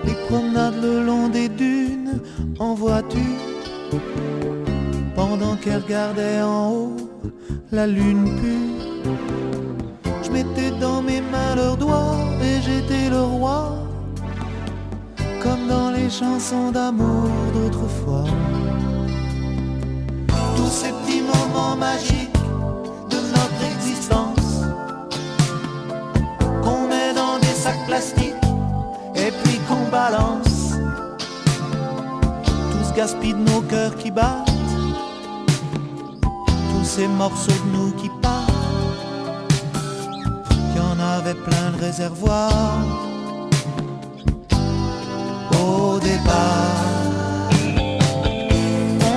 Les 0.07 0.17
promenades 0.29 0.81
le 0.83 1.05
long 1.05 1.29
des 1.29 1.51
dunes 1.51 2.23
en 2.59 2.73
voiture. 2.73 3.21
Pendant 5.15 5.57
qu'elles 5.57 5.83
regardaient 5.83 6.41
en 6.41 6.71
haut 6.73 6.97
la 7.71 7.87
lune 7.87 8.31
pure. 8.41 9.13
Je 10.23 10.31
mettais 10.31 10.71
dans 10.81 11.03
mes 11.03 11.21
mains 11.21 11.55
leurs 11.55 11.77
doigts 11.77 12.17
et 12.41 12.63
j'étais 12.63 13.11
le 13.11 13.21
roi. 13.21 13.84
Comme 15.45 15.69
dans 15.69 15.91
les 15.91 16.11
chansons 16.11 16.73
d'amour 16.73 17.29
d'autrefois. 17.55 18.25
Tous 20.57 20.73
ces 20.81 20.93
petits 20.93 21.23
moments 21.23 21.77
magiques 21.77 22.43
de 23.11 23.19
notre 23.37 23.63
existence. 23.73 24.65
Qu'on 26.65 26.89
met 26.89 27.15
dans 27.15 27.39
des 27.39 27.57
sacs 27.65 27.87
plastiques 27.87 28.49
et 29.15 29.31
puis 29.45 29.61
qu'on 29.69 29.89
balance. 29.91 30.73
Tous 32.73 32.93
gaspillent 32.97 33.35
de 33.35 33.51
nos 33.51 33.61
cœurs 33.61 33.95
qui 33.95 34.11
battent 34.11 34.55
ces 36.97 37.09
morceaux 37.09 37.51
de 37.51 37.77
nous 37.77 37.91
qui 37.93 38.09
partent. 38.23 38.53
Y 40.77 40.81
en 40.81 41.01
avait 41.01 41.35
plein 41.35 41.71
de 41.73 41.81
réservoirs 41.81 42.79
On 46.05 46.11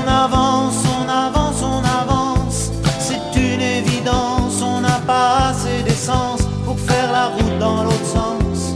avance, 0.07 0.83
on 0.85 1.09
avance, 1.09 1.61
on 1.61 1.83
avance, 1.83 2.71
c'est 2.99 3.35
une 3.35 3.61
évidence, 3.61 4.61
on 4.61 4.79
n'a 4.81 4.99
pas 5.05 5.49
assez 5.49 5.83
d'essence 5.83 6.43
pour 6.63 6.79
faire 6.79 7.11
la 7.11 7.25
route 7.27 7.59
dans 7.59 7.83
l'autre 7.83 8.05
sens. 8.05 8.73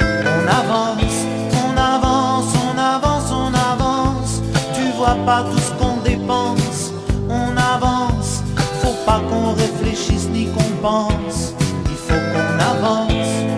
On 0.00 0.46
avance, 0.46 1.26
on 1.64 1.76
avance, 1.76 2.54
on 2.64 2.78
avance, 2.78 3.32
on 3.32 3.52
avance, 3.72 4.42
tu 4.72 4.82
vois 4.96 5.16
pas 5.26 5.42
tout 5.50 5.58
ce 5.58 5.72
qu'on 5.72 5.96
dépense. 6.02 6.92
Pas 9.04 9.20
qu'on 9.30 9.52
réfléchisse 9.52 10.28
ni 10.30 10.46
qu'on 10.46 10.70
pense, 10.82 11.54
il 11.84 11.96
faut 11.96 12.14
qu'on 12.32 12.58
avance. 12.58 13.55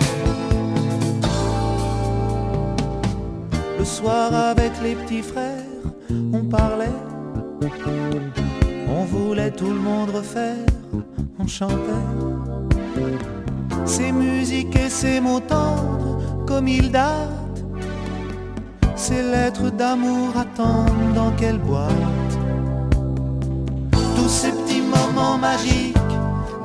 Soir 3.99 4.33
avec 4.33 4.73
les 4.81 4.95
petits 4.95 5.23
frères, 5.23 5.83
on 6.33 6.43
parlait, 6.45 6.99
on 8.89 9.03
voulait 9.05 9.51
tout 9.51 9.73
le 9.79 9.81
monde 9.89 10.11
refaire, 10.11 10.67
on 11.41 11.47
chantait. 11.47 12.07
Ces 13.85 14.13
musiques 14.13 14.77
et 14.77 14.89
ces 14.89 15.21
mots 15.21 15.41
tendres, 15.41 16.19
comme 16.47 16.69
ils 16.69 16.93
datent, 16.93 17.65
ces 18.95 19.23
lettres 19.23 19.71
d'amour 19.71 20.29
attendent 20.45 21.15
dans 21.15 21.33
quelle 21.33 21.59
boîte? 21.59 22.33
Tous 24.17 24.29
ces 24.29 24.53
magique 25.41 25.97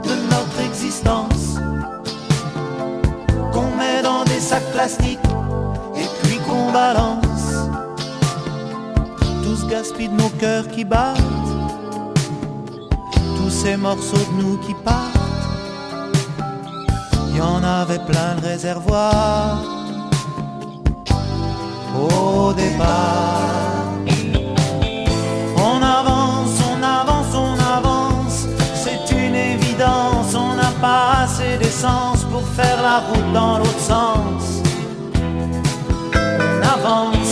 de 0.03 0.15
notre 0.33 0.59
existence 0.69 1.57
qu'on 3.51 3.69
met 3.79 4.01
dans 4.01 4.23
des 4.23 4.39
sacs 4.39 4.71
plastiques 4.71 5.19
et 5.95 6.07
puis 6.21 6.37
qu'on 6.45 6.71
balance. 6.71 7.22
Tout 9.53 9.59
ce 9.59 9.65
gaspille 9.67 10.09
de 10.09 10.15
nos 10.15 10.29
cœurs 10.29 10.67
qui 10.67 10.83
battent, 10.83 11.21
tous 13.37 13.51
ces 13.51 13.77
morceaux 13.77 14.17
de 14.17 14.41
nous 14.41 14.57
qui 14.57 14.73
partent. 14.83 15.15
Il 17.29 17.37
y 17.37 17.41
en 17.41 17.63
avait 17.63 17.99
plein 17.99 18.33
de 18.37 18.47
réservoirs 18.47 19.59
au 21.95 22.51
départ. 22.53 23.43
pas 30.83 31.23
assez 31.23 31.57
d'essence 31.59 32.23
pour 32.25 32.45
faire 32.57 32.81
la 32.81 32.97
route 33.07 33.31
dans 33.33 33.57
l'autre 33.59 33.79
sens. 33.79 34.43
On 36.13 36.61
avance, 36.75 37.22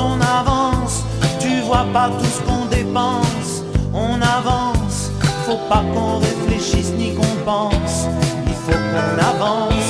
on 0.00 0.20
avance. 0.20 1.04
Tu 1.38 1.60
vois 1.60 1.86
pas 1.92 2.08
tout 2.08 2.24
ce 2.24 2.40
qu'on 2.42 2.66
dépense. 2.66 3.62
On 3.92 4.20
avance, 4.20 5.10
faut 5.46 5.60
pas 5.68 5.82
qu'on 5.94 6.18
réfléchisse 6.18 6.92
ni 6.96 7.14
qu'on 7.14 7.36
pense. 7.44 8.06
Il 8.46 8.54
faut 8.54 8.72
qu'on 8.72 9.18
avance. 9.34 9.89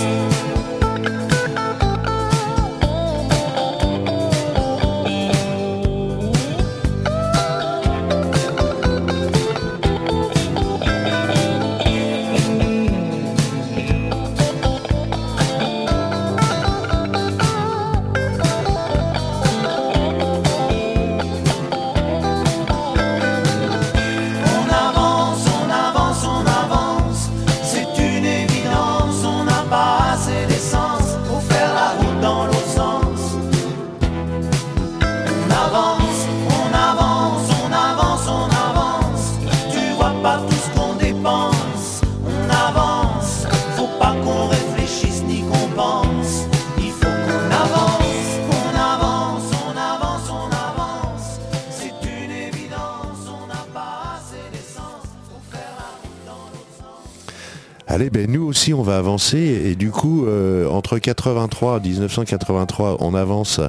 Ben 58.08 58.30
nous 58.30 58.44
aussi 58.44 58.72
on 58.72 58.82
va 58.82 58.96
avancer 58.96 59.38
et 59.38 59.74
du 59.74 59.90
coup 59.90 60.24
euh, 60.26 60.66
entre 60.68 60.98
83 60.98 61.80
1983 61.80 62.96
on 63.00 63.14
avance 63.14 63.60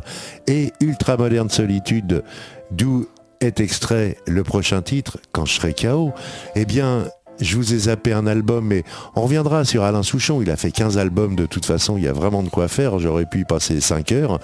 et 0.48 0.72
Ultra 0.80 1.18
Moderne 1.18 1.50
Solitude 1.50 2.24
d'où 2.72 3.08
est 3.42 3.60
extrait 3.60 4.16
le 4.28 4.44
prochain 4.44 4.82
titre 4.82 5.18
quand 5.34 5.46
je 5.46 5.56
serai 5.56 5.74
KO 5.74 6.14
eh 6.56 6.66
bien 6.66 7.06
je 7.42 7.56
vous 7.56 7.74
ai 7.74 7.78
zappé 7.78 8.14
un 8.14 8.28
album, 8.28 8.68
mais 8.68 8.84
on 9.16 9.24
reviendra 9.24 9.66
sur 9.66 9.84
Alain 9.84 10.04
Souchon. 10.04 10.42
Il 10.42 10.52
a 10.52 10.58
fait 10.58 10.72
15 10.72 10.98
albums 11.00 11.36
de 11.36 11.48
toute 11.48 11.66
façon, 11.66 11.98
il 11.98 12.04
y 12.04 12.08
a 12.08 12.14
vraiment 12.14 12.44
de 12.44 12.50
quoi 12.50 12.68
faire. 12.68 13.00
J'aurais 13.00 13.26
pu 13.26 13.40
y 13.40 13.46
passer 13.46 13.82
5 13.82 14.12
heures. 14.12 14.40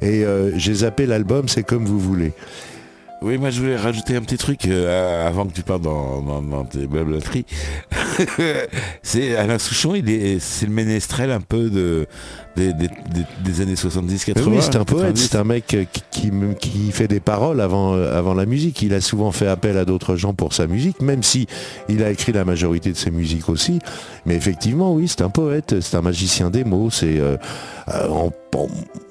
Et 0.00 0.24
euh, 0.24 0.56
j'ai 0.56 0.74
zappé 0.74 1.04
l'album, 1.04 1.48
c'est 1.48 1.62
comme 1.62 1.84
vous 1.84 1.98
voulez. 1.98 2.32
Oui, 3.22 3.36
moi 3.36 3.50
je 3.50 3.60
voulais 3.60 3.76
rajouter 3.76 4.16
un 4.16 4.22
petit 4.22 4.38
truc 4.38 4.66
euh, 4.66 5.28
avant 5.28 5.44
que 5.44 5.52
tu 5.52 5.62
partes 5.62 5.82
dans, 5.82 6.22
dans, 6.40 6.64
tes 6.64 6.86
blablateries. 6.86 7.44
c'est 9.02 9.36
Alain 9.36 9.58
Souchon, 9.58 9.94
il 9.94 10.08
est, 10.08 10.38
c'est 10.38 10.64
le 10.64 10.72
ménestrel 10.72 11.30
un 11.30 11.42
peu 11.42 11.68
de 11.68 12.06
des, 12.68 13.60
années 13.60 13.74
70-80. 13.74 14.42
Oui, 14.46 14.56
c'est 14.60 14.76
un 14.76 14.84
poète, 14.84 15.16
c'est 15.16 15.36
un 15.36 15.44
mec 15.44 15.76
qui, 16.10 16.30
qui, 16.60 16.92
fait 16.92 17.08
des 17.08 17.20
paroles 17.20 17.60
avant, 17.60 17.94
avant 17.94 18.34
la 18.34 18.46
musique. 18.46 18.82
Il 18.82 18.94
a 18.94 19.00
souvent 19.00 19.32
fait 19.32 19.46
appel 19.46 19.76
à 19.78 19.84
d'autres 19.84 20.16
gens 20.16 20.34
pour 20.34 20.52
sa 20.52 20.66
musique, 20.66 21.00
même 21.02 21.22
si 21.22 21.46
il 21.88 22.02
a 22.02 22.10
écrit 22.10 22.32
la 22.32 22.44
majorité 22.44 22.92
de 22.92 22.96
ses 22.96 23.10
musiques 23.10 23.48
aussi. 23.48 23.80
Mais 24.26 24.34
effectivement, 24.34 24.94
oui, 24.94 25.08
c'est 25.08 25.22
un 25.22 25.30
poète, 25.30 25.80
c'est 25.80 25.96
un 25.96 26.02
magicien 26.02 26.50
des 26.50 26.64
mots. 26.64 26.90
C'est 26.90 27.18
euh, 27.18 27.36
euh, 27.88 28.08
on, 28.08 28.32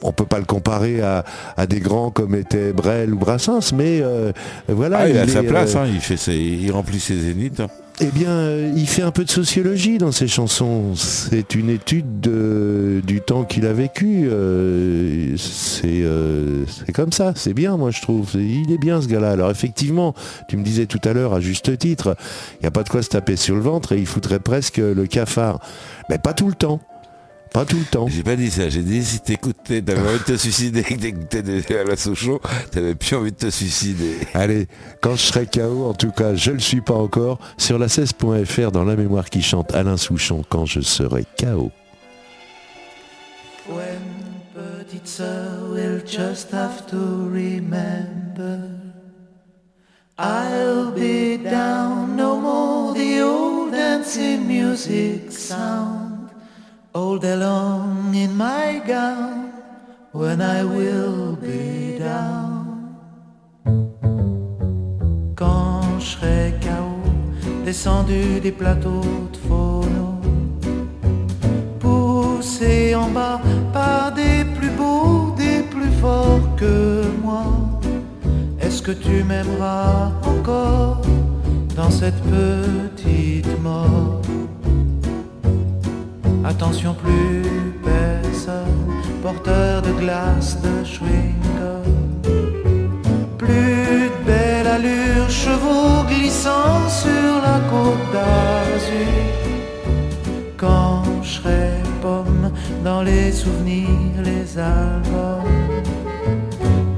on, 0.02 0.12
peut 0.12 0.26
pas 0.26 0.40
le 0.40 0.46
comparer 0.46 1.02
à, 1.02 1.26
à, 1.58 1.68
des 1.68 1.80
grands 1.80 2.12
comme 2.12 2.36
étaient 2.36 2.74
Brel 2.74 3.14
ou 3.14 3.18
Brassens, 3.18 3.74
mais 3.74 4.00
euh, 4.02 4.32
voilà. 4.68 5.00
Ah, 5.00 5.10
il, 5.10 5.18
a 5.18 5.28
sa 5.28 5.44
place, 5.44 5.76
hein, 5.76 5.86
il, 5.88 6.00
fait 6.00 6.16
il 6.36 6.72
remplit 6.72 7.00
ses 7.00 7.18
zéniths. 7.18 7.62
Eh 8.02 8.12
bien, 8.12 8.30
euh, 8.30 8.72
il 8.78 8.88
fait 8.88 9.02
un 9.02 9.12
peu 9.12 9.26
de 9.26 9.30
sociologie 9.30 9.98
dans 9.98 10.14
ses 10.14 10.30
chansons. 10.30 10.96
C'est 10.96 11.54
une 11.54 11.70
étude 11.70 12.22
du 12.22 13.20
temps 13.20 13.44
qu'il 13.44 13.66
a 13.66 13.74
vécu. 13.74 14.30
Euh, 14.32 15.36
euh, 15.84 16.66
c'est 16.66 16.94
comme 16.94 17.12
ça, 17.12 17.34
c'est 17.36 17.54
bien, 17.54 17.76
moi 17.76 17.92
je 17.92 18.02
trouve. 18.02 18.30
Il 18.36 18.72
est 18.72 18.78
bien 18.78 19.02
ce 19.02 19.08
gars-là. 19.08 19.32
Alors 19.32 19.52
effectivement, 19.52 20.14
tu 20.48 20.56
me 20.56 20.64
disais 20.64 20.86
tout 20.86 21.02
à 21.04 21.12
l'heure, 21.12 21.34
à 21.34 21.42
juste 21.42 21.78
titre, 21.78 22.16
il 22.54 22.64
n'y 22.64 22.68
a 22.68 22.72
pas 22.72 22.84
de 22.84 22.90
quoi 22.90 23.02
se 23.02 23.10
taper 23.10 23.36
sur 23.36 23.56
le 23.56 23.62
ventre 23.62 23.92
et 23.92 23.98
il 23.98 24.06
foutrait 24.06 24.40
presque 24.40 24.78
le 24.78 25.06
cafard. 25.06 25.60
Mais 26.10 26.20
pas 26.20 26.34
tout 26.34 26.48
le 26.48 26.56
temps. 26.56 26.80
Pas 27.54 27.66
tout 27.66 27.78
le 27.78 27.86
temps. 27.86 28.08
J'ai 28.08 28.24
pas 28.24 28.36
dit 28.36 28.52
ça, 28.52 28.70
j'ai 28.70 28.84
dit 28.84 29.04
si 29.04 29.20
t'écoutais, 29.20 29.82
t'avais 29.82 30.08
envie 30.08 30.20
de 30.20 30.24
te 30.24 30.38
suicider, 30.38 30.84
que 30.84 30.94
t'écoutais 30.94 31.80
à 31.80 31.84
la 31.84 31.96
Sochaux, 31.96 32.42
t'avais 32.72 32.96
plus 32.96 33.16
envie 33.16 33.32
de 33.32 33.38
te 33.38 33.50
suicider. 33.50 34.18
Allez, 34.34 34.68
quand 35.02 35.16
je 35.16 35.22
serai 35.22 35.48
KO, 35.48 35.88
en 35.88 35.94
tout 35.94 36.12
cas, 36.12 36.36
je 36.36 36.52
le 36.52 36.60
suis 36.60 36.82
pas 36.82 36.94
encore, 36.94 37.40
sur 37.58 37.80
la 37.80 37.88
16.fr 37.88 38.72
dans 38.72 38.84
la 38.84 38.96
mémoire 38.96 39.30
qui 39.30 39.42
chante 39.42 39.74
Alain 39.74 39.98
Souchon 39.98 40.44
quand 40.48 40.66
je 40.66 40.82
serai 40.82 41.26
KO. 41.40 41.72
When 43.68 44.20
petite 44.54 45.08
sœur 45.08 45.72
will 45.72 46.02
just 46.06 46.52
have 46.52 46.88
to 46.88 46.98
remember 47.30 48.70
I'll 50.18 50.92
be 50.92 51.38
down 51.38 52.16
no 52.16 52.40
more 52.40 52.94
the 52.94 53.22
old 53.22 53.72
dancing 53.72 54.48
music 54.48 55.32
sound 55.32 56.09
all 57.00 57.18
day 57.18 57.34
in 58.24 58.32
my 58.36 58.82
gown 58.86 59.54
when 60.12 60.42
I 60.42 60.60
will 60.76 61.38
be 61.48 61.98
down. 61.98 62.66
Quand 65.42 65.84
je 66.00 66.08
serai 66.12 66.54
KO, 66.66 66.92
descendu 67.64 68.24
des 68.46 68.52
plateaux 68.62 69.14
de 69.34 69.40
phono, 69.48 70.08
poussé 71.80 72.96
en 72.96 73.10
bas 73.18 73.40
par 73.72 74.12
des 74.22 74.40
plus 74.56 74.74
beaux, 74.82 75.34
des 75.46 75.60
plus 75.74 75.94
forts 76.02 76.48
que 76.62 76.76
moi. 77.24 77.46
Est-ce 78.60 78.82
que 78.82 78.96
tu 79.06 79.24
m'aimeras 79.30 80.12
encore 80.34 81.02
dans 81.78 81.92
cette 82.00 82.22
petite 82.36 83.54
mort? 83.64 84.19
Attention 86.50 86.96
plus 86.96 87.44
personne, 87.84 88.90
porteur 89.22 89.84
de 89.84 89.92
glace, 89.92 90.58
de 90.60 90.84
chewing 90.84 91.36
Plus 93.38 94.10
de 94.10 94.26
belle 94.26 94.66
allure, 94.66 95.30
chevaux 95.30 96.04
glissant 96.08 96.90
sur 96.90 97.34
la 97.48 97.60
côte 97.70 98.06
d'Azur. 98.12 99.30
Quand 100.58 101.04
je 101.22 101.30
serai 101.30 101.70
pomme 102.02 102.52
dans 102.84 103.04
les 103.04 103.32
souvenirs, 103.32 104.24
les 104.24 104.58
albums. 104.58 105.46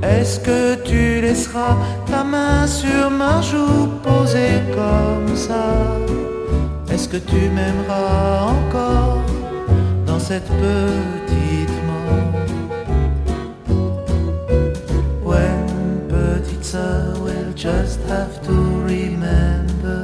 Est-ce 0.01 0.39
que 0.39 0.75
tu 0.75 1.19
laisseras 1.21 1.75
ta 2.09 2.23
main 2.23 2.65
sur 2.67 3.09
ma 3.11 3.41
joue 3.41 3.87
posée 4.01 4.61
comme 4.73 5.35
ça? 5.35 5.65
Est-ce 6.89 7.09
que 7.09 7.17
tu 7.17 7.49
m'aimeras 7.49 8.45
encore? 8.55 9.20
Cette 10.31 10.47
petite 10.63 11.77
mort 11.87 12.31
When 15.29 15.65
petite 16.07 16.63
sœur 16.63 17.19
will 17.25 17.51
just 17.53 17.99
have 18.07 18.41
to 18.47 18.55
remember 18.93 19.99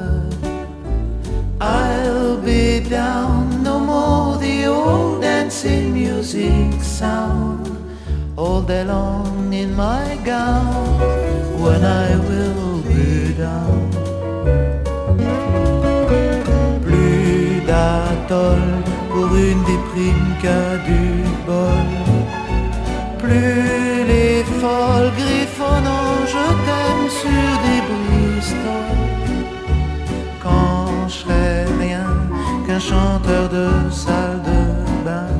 I'll 1.61 2.35
be 2.43 2.81
down 2.81 3.63
no 3.63 3.79
more 3.79 4.37
the 4.37 4.65
old 4.65 5.21
dancing 5.21 5.93
music 5.93 6.73
sound 6.81 7.65
all 8.35 8.61
day 8.61 8.83
long 8.83 9.53
in 9.53 9.73
my 9.77 10.17
gown 10.25 10.99
when 11.63 11.81
I 11.85 12.09
will 12.27 12.81
be 12.81 13.33
down. 13.33 13.77
Pour 19.17 19.35
une 19.35 19.63
du 19.97 21.23
bol. 21.45 21.87
Plus 23.17 24.05
les 24.07 24.43
folles 24.59 25.11
griffonnant, 25.17 26.13
je 26.33 26.45
t'aime 26.65 27.07
sur 27.21 27.49
des 27.65 27.81
bristoles. 27.89 29.05
Quand 30.41 31.07
je 31.07 31.13
serai 31.13 31.65
rien 31.79 32.07
qu'un 32.65 32.79
chanteur 32.79 33.49
de 33.49 33.67
salle 33.91 34.41
de 34.49 34.61
bain. 35.05 35.35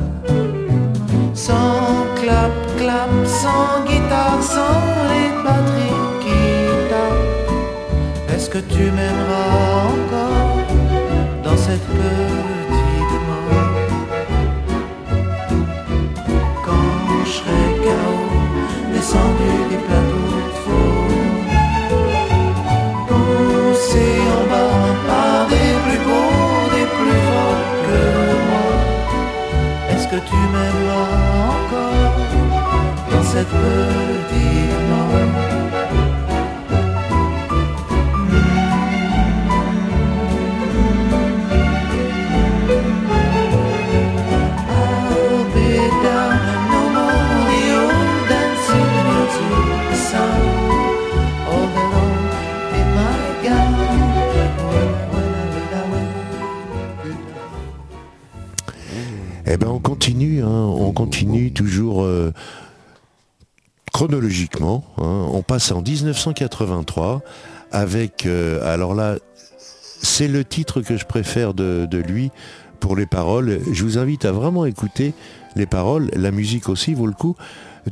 Sans 1.34 2.06
clap, 2.20 2.52
clap, 2.78 3.10
sans 3.24 3.84
guitare, 3.86 4.42
sans 4.42 4.82
les 5.12 5.30
batteries 5.44 6.06
qui 6.22 6.42
tapent. 6.90 8.34
Est-ce 8.34 8.50
que 8.50 8.58
tu 8.58 8.82
m'aimeras 8.96 9.86
encore 9.92 10.58
dans 11.44 11.56
cette 11.56 11.86
peur? 11.86 12.47
En 65.72 65.82
1983 65.82 67.22
avec, 67.70 68.26
euh, 68.26 68.60
alors 68.64 68.94
là, 68.94 69.16
c'est 70.00 70.28
le 70.28 70.44
titre 70.44 70.80
que 70.80 70.96
je 70.96 71.04
préfère 71.04 71.52
de, 71.54 71.86
lui 71.92 72.30
pour 72.80 72.96
les 72.96 73.06
paroles. 73.06 73.60
Je 73.72 73.82
vous 73.82 73.98
invite 73.98 74.24
à 74.24 74.32
vraiment 74.32 74.64
écouter 74.64 75.12
les 75.56 75.66
paroles, 75.66 76.10
la 76.14 76.30
musique 76.30 76.68
aussi 76.68 76.94
vaut 76.94 77.06
le 77.06 77.12
coup. 77.12 77.36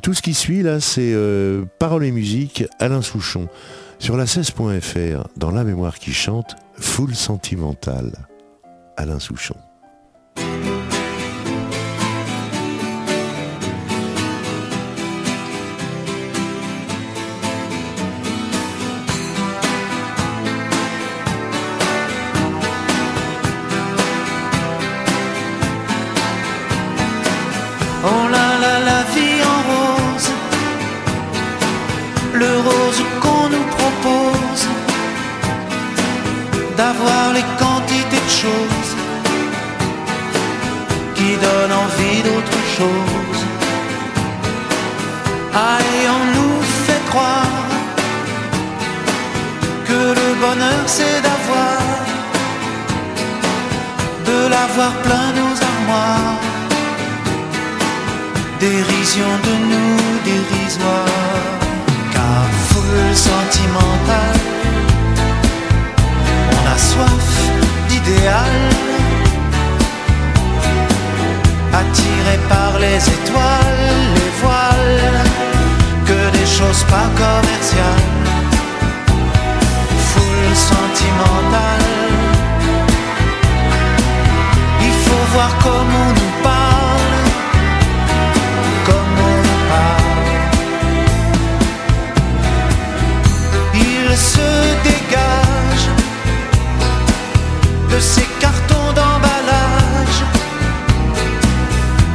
Tout 0.03 0.15
ce 0.15 0.23
qui 0.23 0.35
suit 0.35 0.63
là, 0.63 0.81
c'est 0.81 1.13
euh, 1.13 1.65
paroles 1.79 2.05
et 2.05 2.13
musique, 2.13 2.65
Alain 2.79 3.03
Souchon. 3.03 3.49
Sur 3.99 4.17
la 4.17 4.25
16.fr, 4.25 5.29
dans 5.37 5.51
La 5.51 5.65
mémoire 5.65 5.99
qui 5.99 6.13
chante, 6.13 6.55
Full 6.79 7.15
sentimental, 7.15 8.13
Alain 8.97 9.19
Souchon. 9.19 9.57
Bonheur 50.47 50.85
c'est 50.87 51.21
d'avoir, 51.27 51.81
de 54.29 54.39
l'avoir 54.55 54.93
plein 55.05 55.29
nos 55.41 55.55
armoires. 55.73 56.41
Dérision 58.61 59.33
de 59.47 59.55
nous 59.71 59.99
dérisoire, 60.31 61.51
car 62.15 62.45
foule 62.69 63.15
sentimentale, 63.31 64.41
on 66.57 66.63
a 66.75 66.79
soif 66.91 67.29
d'idéal. 67.89 68.57
Attiré 71.81 72.37
par 72.55 72.73
les 72.85 73.01
étoiles, 73.17 73.89
les 74.19 74.33
voiles, 74.41 75.25
que 76.09 76.21
des 76.39 76.49
choses 76.59 76.83
pas 76.95 77.09
commerciales. 77.23 78.36
Foule 80.57 80.77
sentimentale, 80.77 81.85
il 84.81 84.93
faut 85.05 85.25
voir 85.35 85.51
comment 85.63 86.07
on 86.09 86.13
nous 86.13 86.35
parle, 86.43 87.19
comme 88.87 89.17
on 89.21 89.43
parle. 89.73 90.31
Il 93.75 94.17
se 94.17 94.49
dégage 94.83 95.87
de 97.91 97.99
ces 98.01 98.27
cartons 98.41 98.93
d'emballage, 98.95 100.21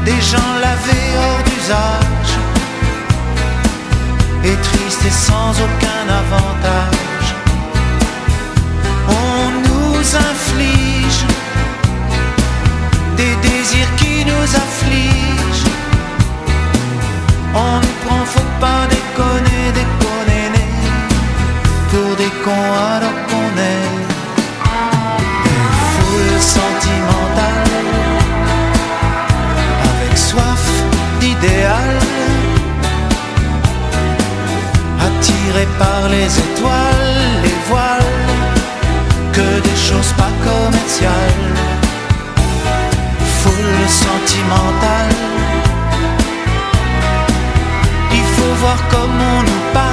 des 0.05 0.21
gens 0.21 0.53
lavés 0.61 1.09
hors 1.17 1.43
d'usage, 1.43 2.33
et 4.43 4.55
tristes 4.55 5.05
et 5.05 5.11
sans 5.11 5.51
aucun 5.51 6.03
avantage. 6.09 7.10
Nous 10.01 10.15
inflige. 10.15 11.21
Des 13.17 13.35
désirs 13.47 13.93
qui 13.97 14.25
nous 14.25 14.47
affligent. 14.65 15.69
On 17.53 17.75
nous 17.83 17.95
prend, 18.03 18.25
faut 18.25 18.51
pas 18.59 18.83
déconner, 18.95 19.63
déconner, 19.79 20.47
pour 21.91 22.15
des 22.15 22.33
cons 22.43 22.71
alors 22.95 23.19
qu'on 23.29 23.51
est. 23.75 23.91
Des 25.45 25.63
foules 25.91 26.41
sentimentales, 26.57 27.77
avec 29.91 30.17
soif 30.17 30.65
d'idéal, 31.19 31.93
attirés 35.07 35.71
par 35.77 36.09
les 36.09 36.29
étoiles, 36.45 37.00
choses 39.91 40.13
pas 40.13 40.33
commerciales, 40.43 41.55
foule 43.39 43.87
sentimentale. 43.87 45.15
Il 48.13 48.25
faut 48.35 48.53
voir 48.63 48.77
comment 48.89 49.33
on 49.39 49.43
nous 49.43 49.63
parle, 49.73 49.90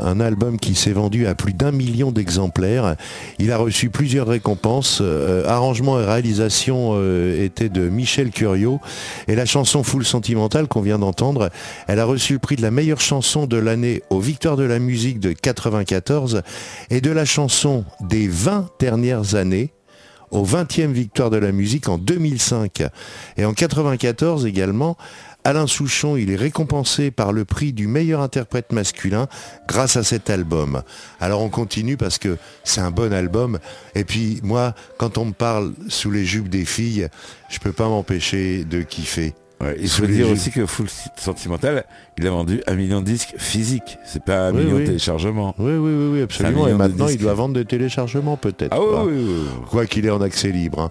un 0.00 0.20
album 0.20 0.58
qui 0.58 0.74
s'est 0.74 0.92
vendu 0.92 1.26
à 1.26 1.34
plus 1.34 1.52
d'un 1.52 1.72
million 1.72 2.10
d'exemplaires. 2.10 2.96
Il 3.38 3.52
a 3.52 3.56
reçu 3.56 3.90
plusieurs 3.90 4.26
récompenses. 4.26 4.98
Euh, 5.00 5.46
arrangement 5.46 6.00
et 6.00 6.04
réalisation 6.04 6.92
euh, 6.94 7.44
étaient 7.44 7.68
de 7.68 7.88
Michel 7.88 8.30
Curiot. 8.30 8.80
Et 9.28 9.34
la 9.34 9.46
chanson 9.46 9.82
Foule 9.82 10.04
Sentimentale 10.04 10.68
qu'on 10.68 10.82
vient 10.82 10.98
d'entendre, 10.98 11.50
elle 11.88 11.98
a 11.98 12.04
reçu 12.04 12.34
le 12.34 12.38
prix 12.38 12.56
de 12.56 12.62
la 12.62 12.70
meilleure 12.70 13.00
chanson 13.00 13.46
de 13.46 13.56
l'année 13.56 14.02
aux 14.10 14.20
Victoires 14.20 14.56
de 14.56 14.64
la 14.64 14.78
musique 14.78 15.20
de 15.20 15.32
94 15.32 16.42
et 16.90 17.00
de 17.00 17.10
la 17.10 17.24
chanson 17.24 17.84
des 18.00 18.28
20 18.28 18.68
dernières 18.78 19.34
années 19.34 19.72
aux 20.32 20.44
20e 20.44 20.92
Victoires 20.92 21.30
de 21.30 21.36
la 21.36 21.52
musique 21.52 21.88
en 21.88 21.98
2005. 21.98 22.82
Et 23.36 23.44
en 23.44 23.52
94 23.52 24.46
également, 24.46 24.96
Alain 25.44 25.66
Souchon, 25.66 26.16
il 26.16 26.30
est 26.30 26.36
récompensé 26.36 27.10
par 27.10 27.32
le 27.32 27.44
prix 27.44 27.72
du 27.72 27.88
meilleur 27.88 28.20
interprète 28.20 28.72
masculin 28.72 29.26
grâce 29.66 29.96
à 29.96 30.04
cet 30.04 30.30
album. 30.30 30.82
Alors 31.20 31.42
on 31.42 31.48
continue 31.48 31.96
parce 31.96 32.18
que 32.18 32.38
c'est 32.62 32.80
un 32.80 32.92
bon 32.92 33.12
album. 33.12 33.58
Et 33.96 34.04
puis 34.04 34.40
moi, 34.44 34.74
quand 34.98 35.18
on 35.18 35.26
me 35.26 35.32
parle 35.32 35.74
sous 35.88 36.12
les 36.12 36.24
jupes 36.24 36.48
des 36.48 36.64
filles, 36.64 37.08
je 37.48 37.58
peux 37.58 37.72
pas 37.72 37.88
m'empêcher 37.88 38.64
de 38.64 38.82
kiffer 38.82 39.34
il 39.78 39.88
faut 39.88 40.06
dire 40.06 40.28
aussi 40.30 40.50
que 40.50 40.66
Full 40.66 40.88
Sentimental, 41.16 41.84
il 42.18 42.26
a 42.26 42.30
vendu 42.30 42.62
un 42.66 42.74
million 42.74 43.00
de 43.00 43.06
disques 43.06 43.34
physiques. 43.38 43.98
C'est 44.04 44.22
pas 44.24 44.48
un 44.48 44.52
million 44.52 44.78
de 44.78 44.86
téléchargements. 44.86 45.54
Oui, 45.58 45.72
oui, 45.72 46.08
oui, 46.12 46.22
absolument. 46.22 46.68
Et 46.68 46.74
maintenant, 46.74 47.08
il 47.08 47.18
doit 47.18 47.34
vendre 47.34 47.54
des 47.54 47.64
téléchargements, 47.64 48.36
peut-être. 48.36 48.72
Ah 48.72 49.04
quoi 49.70 49.86
qu'il 49.86 50.06
est 50.06 50.10
en 50.10 50.20
accès 50.20 50.50
libre. 50.50 50.80
Hein. 50.80 50.90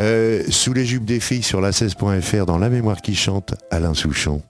Euh, 0.00 0.42
sous 0.48 0.72
les 0.72 0.84
jupes 0.84 1.04
des 1.04 1.20
filles 1.20 1.42
sur 1.42 1.60
la 1.60 1.70
16.fr, 1.70 2.46
dans 2.46 2.58
La 2.58 2.70
mémoire 2.70 3.02
qui 3.02 3.14
chante, 3.14 3.54
Alain 3.70 3.94
Souchon. 3.94 4.42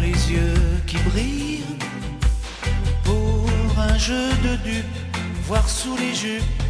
Les 0.00 0.32
yeux 0.32 0.82
qui 0.86 0.96
brillent 0.98 1.64
pour 3.04 3.48
un 3.78 3.96
jeu 3.98 4.28
de 4.42 4.56
dupes, 4.56 4.98
voir 5.46 5.68
sous 5.68 5.96
les 5.96 6.14
jupes 6.14 6.62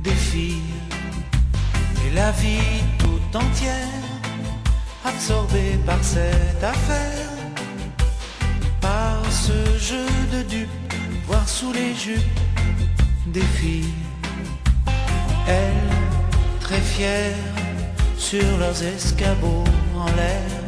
des 0.00 0.18
filles. 0.30 0.74
Et 2.06 2.14
la 2.14 2.30
vie 2.32 2.82
tout 2.98 3.36
entière 3.36 4.04
absorbée 5.04 5.78
par 5.84 6.02
cette 6.02 6.62
affaire, 6.62 7.30
par 8.80 9.22
ce 9.30 9.78
jeu 9.78 10.06
de 10.32 10.42
dupes, 10.42 10.92
voir 11.26 11.48
sous 11.48 11.72
les 11.72 11.94
jupes 11.94 12.40
des 13.26 13.48
filles. 13.58 13.94
Elles, 15.48 15.94
très 16.60 16.80
fières, 16.80 17.34
sur 18.16 18.58
leurs 18.58 18.82
escabeaux 18.82 19.64
en 19.96 20.06
l'air 20.16 20.65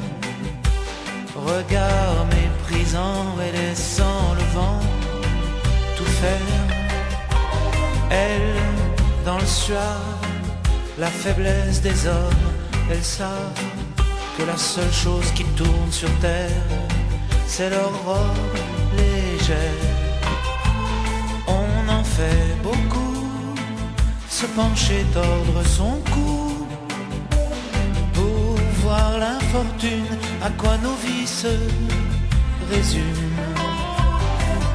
regard 1.49 2.27
méprisant 2.37 3.27
et 3.45 3.53
laissant 3.57 4.35
le 4.39 4.45
vent 4.57 4.81
tout 5.97 6.13
faire. 6.23 6.67
Elle, 8.11 8.55
dans 9.25 9.39
le 9.39 9.47
soir, 9.47 10.01
la 10.99 11.09
faiblesse 11.09 11.81
des 11.81 12.07
hommes, 12.07 12.47
elles 12.91 13.05
savent 13.05 13.63
que 14.37 14.45
la 14.45 14.57
seule 14.57 14.93
chose 14.93 15.31
qui 15.35 15.45
tourne 15.61 15.93
sur 15.93 16.11
terre, 16.21 16.67
c'est 17.47 17.71
leur 17.71 17.93
robe 18.05 18.59
légère. 18.97 19.85
On 21.47 21.93
en 21.99 22.05
fait 22.05 22.49
beaucoup, 22.63 23.27
se 24.29 24.47
pencher, 24.47 25.05
tordre 25.15 25.63
son 25.67 26.01
cou 26.13 26.49
l'infortune, 29.49 30.07
à 30.43 30.51
quoi 30.51 30.77
nos 30.79 30.95
vies 30.95 31.27
se 31.27 31.49
résument. 32.71 33.55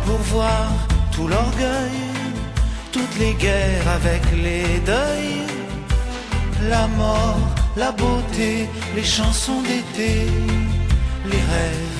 Pour 0.05 0.17
voir 0.17 0.67
tout 1.11 1.27
l'orgueil, 1.27 1.99
toutes 2.91 3.17
les 3.19 3.33
guerres 3.33 3.87
avec 3.95 4.21
les 4.31 4.79
deuils, 4.85 5.45
la 6.69 6.87
mort, 6.87 7.39
la 7.77 7.91
beauté, 7.91 8.67
les 8.95 9.03
chansons 9.03 9.61
d'été, 9.61 10.27
les 11.25 11.43
rêves 11.53 11.92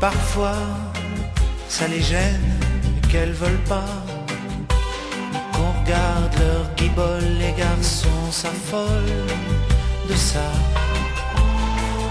Parfois, 0.00 0.62
ça 1.68 1.88
les 1.88 2.00
gêne 2.00 2.60
qu'elles 3.10 3.32
veulent 3.32 3.64
pas 3.68 3.96
qu'on 5.52 5.72
regarde 5.80 6.34
leur 6.38 6.74
guibole. 6.76 7.24
Les 7.40 7.52
garçons 7.52 8.30
s'affolent 8.30 9.26
de 10.08 10.14
ça. 10.14 10.52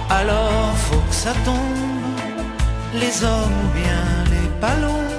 Alors 0.10 0.74
faut 0.76 1.04
que 1.10 1.16
ça 1.16 1.34
tombe, 1.46 2.20
les 2.94 3.24
hommes 3.24 3.58
ou 3.64 3.70
bien 3.82 4.06
les 4.34 4.50
ballons, 4.60 5.14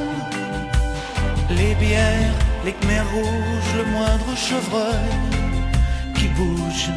les 1.50 1.74
bières, 1.74 2.34
les 2.66 2.72
khmers 2.72 3.10
rouges, 3.14 3.72
le 3.78 3.84
moindre 3.84 4.36
chevreuil 4.36 5.12
qui 6.14 6.28
bouge. 6.28 6.90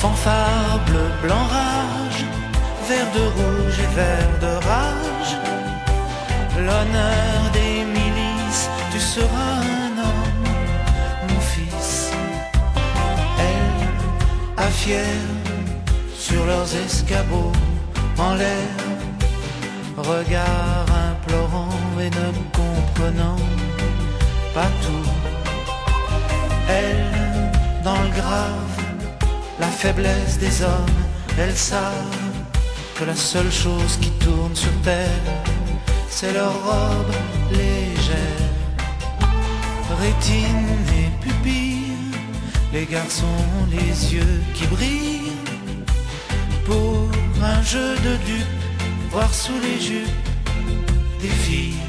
Fanfare 0.00 0.80
bleu, 0.86 1.08
blanc, 1.22 1.46
rage 1.50 2.24
vert 2.88 3.12
de 3.12 3.24
rouge 3.38 3.78
et 3.84 3.94
vert 3.94 4.34
de 4.40 4.52
rage. 4.66 5.32
L'honneur 6.56 7.38
des 7.52 7.84
milices, 7.84 8.68
tu 8.92 8.98
seras 8.98 9.56
un 9.84 9.92
homme, 10.06 10.44
mon 11.28 11.40
fils. 11.40 12.10
Elle, 13.48 14.64
à 14.64 14.68
fier, 14.80 15.20
sur 16.16 16.44
leurs 16.46 16.70
escabeaux, 16.86 17.52
en 18.18 18.34
l'air, 18.34 18.74
regard 19.96 20.86
implorant 21.10 21.78
et 22.00 22.10
ne 22.20 22.28
comprenant 22.60 23.42
pas 24.54 24.70
tout. 24.84 25.10
Elle, 26.80 27.12
dans 27.84 28.00
le 28.06 28.12
grave, 28.20 28.76
la 29.60 29.66
faiblesse 29.66 30.38
des 30.38 30.62
hommes, 30.62 31.02
elles 31.38 31.56
savent 31.56 32.17
que 32.98 33.04
la 33.04 33.14
seule 33.14 33.50
chose 33.52 33.96
qui 34.00 34.10
tourne 34.24 34.54
sur 34.56 34.72
terre, 34.82 35.22
c'est 36.08 36.32
leur 36.32 36.52
robe 36.64 37.14
légère. 37.52 38.48
Rétine 40.00 40.66
et 41.00 41.24
pupille, 41.24 41.92
les 42.72 42.86
garçons 42.86 43.26
ont 43.60 43.66
les 43.70 44.14
yeux 44.14 44.42
qui 44.54 44.66
brillent. 44.66 45.32
Pour 46.66 47.08
un 47.42 47.62
jeu 47.62 47.94
de 47.96 48.16
dupes, 48.26 48.64
voir 49.10 49.32
sous 49.32 49.58
les 49.62 49.80
jupes 49.80 50.26
des 51.20 51.28
filles. 51.28 51.84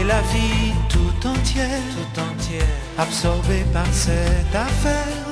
Et 0.00 0.04
la 0.04 0.20
vie 0.32 0.72
tout 0.88 1.28
entière, 1.28 1.82
tout 1.94 2.20
entière, 2.20 2.74
absorbée 2.98 3.64
par 3.72 3.86
cette 3.92 4.54
affaire, 4.54 5.28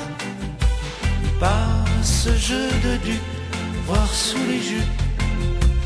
par 1.41 1.85
ce 2.03 2.35
jeu 2.37 2.69
de 2.85 2.97
dupes 3.05 3.38
voir 3.89 4.15
sous 4.15 4.37
les 4.47 4.61
jupes 4.61 5.03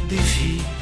des 0.09 0.17
filles. 0.17 0.82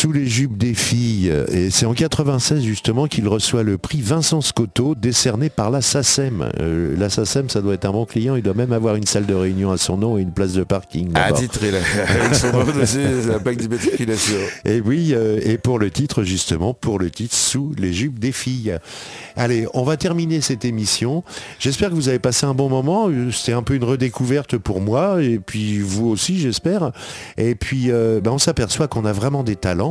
Sous 0.00 0.12
les 0.12 0.26
jupes 0.26 0.56
des 0.56 0.72
filles. 0.72 1.30
Et 1.52 1.68
c'est 1.68 1.84
en 1.84 1.92
96 1.92 2.62
justement 2.62 3.06
qu'il 3.06 3.28
reçoit 3.28 3.62
le 3.62 3.76
prix 3.76 4.00
Vincent 4.00 4.40
Scotto 4.40 4.94
décerné 4.94 5.50
par 5.50 5.70
la 5.70 5.82
SACEM. 5.82 6.48
Euh, 6.58 6.96
la 6.96 7.10
SACEM, 7.10 7.50
ça 7.50 7.60
doit 7.60 7.74
être 7.74 7.84
un 7.84 7.92
bon 7.92 8.06
client. 8.06 8.34
Il 8.34 8.42
doit 8.42 8.54
même 8.54 8.72
avoir 8.72 8.94
une 8.94 9.04
salle 9.04 9.26
de 9.26 9.34
réunion 9.34 9.70
à 9.70 9.76
son 9.76 9.98
nom 9.98 10.16
et 10.16 10.22
une 10.22 10.32
place 10.32 10.54
de 10.54 10.64
parking. 10.64 11.12
Titre. 11.36 11.60
Et 14.64 14.80
oui, 14.80 15.10
euh, 15.12 15.38
et 15.44 15.58
pour 15.58 15.78
le 15.78 15.90
titre 15.90 16.22
justement, 16.22 16.72
pour 16.72 16.98
le 16.98 17.10
titre 17.10 17.34
Sous 17.34 17.74
les 17.76 17.92
jupes 17.92 18.18
des 18.18 18.32
filles. 18.32 18.78
Allez, 19.36 19.66
on 19.74 19.82
va 19.82 19.98
terminer 19.98 20.40
cette 20.40 20.64
émission. 20.64 21.24
J'espère 21.58 21.90
que 21.90 21.94
vous 21.94 22.08
avez 22.08 22.18
passé 22.18 22.46
un 22.46 22.54
bon 22.54 22.70
moment. 22.70 23.10
Euh, 23.10 23.30
c'était 23.32 23.52
un 23.52 23.62
peu 23.62 23.74
une 23.74 23.84
redécouverte 23.84 24.56
pour 24.56 24.80
moi 24.80 25.22
et 25.22 25.38
puis 25.38 25.78
vous 25.80 26.08
aussi, 26.08 26.38
j'espère. 26.38 26.90
Et 27.36 27.54
puis, 27.54 27.90
ben, 27.90 28.30
on 28.30 28.38
s'aperçoit 28.38 28.88
qu'on 28.88 29.04
a 29.04 29.12
vraiment 29.12 29.42
des 29.42 29.56
talents 29.56 29.89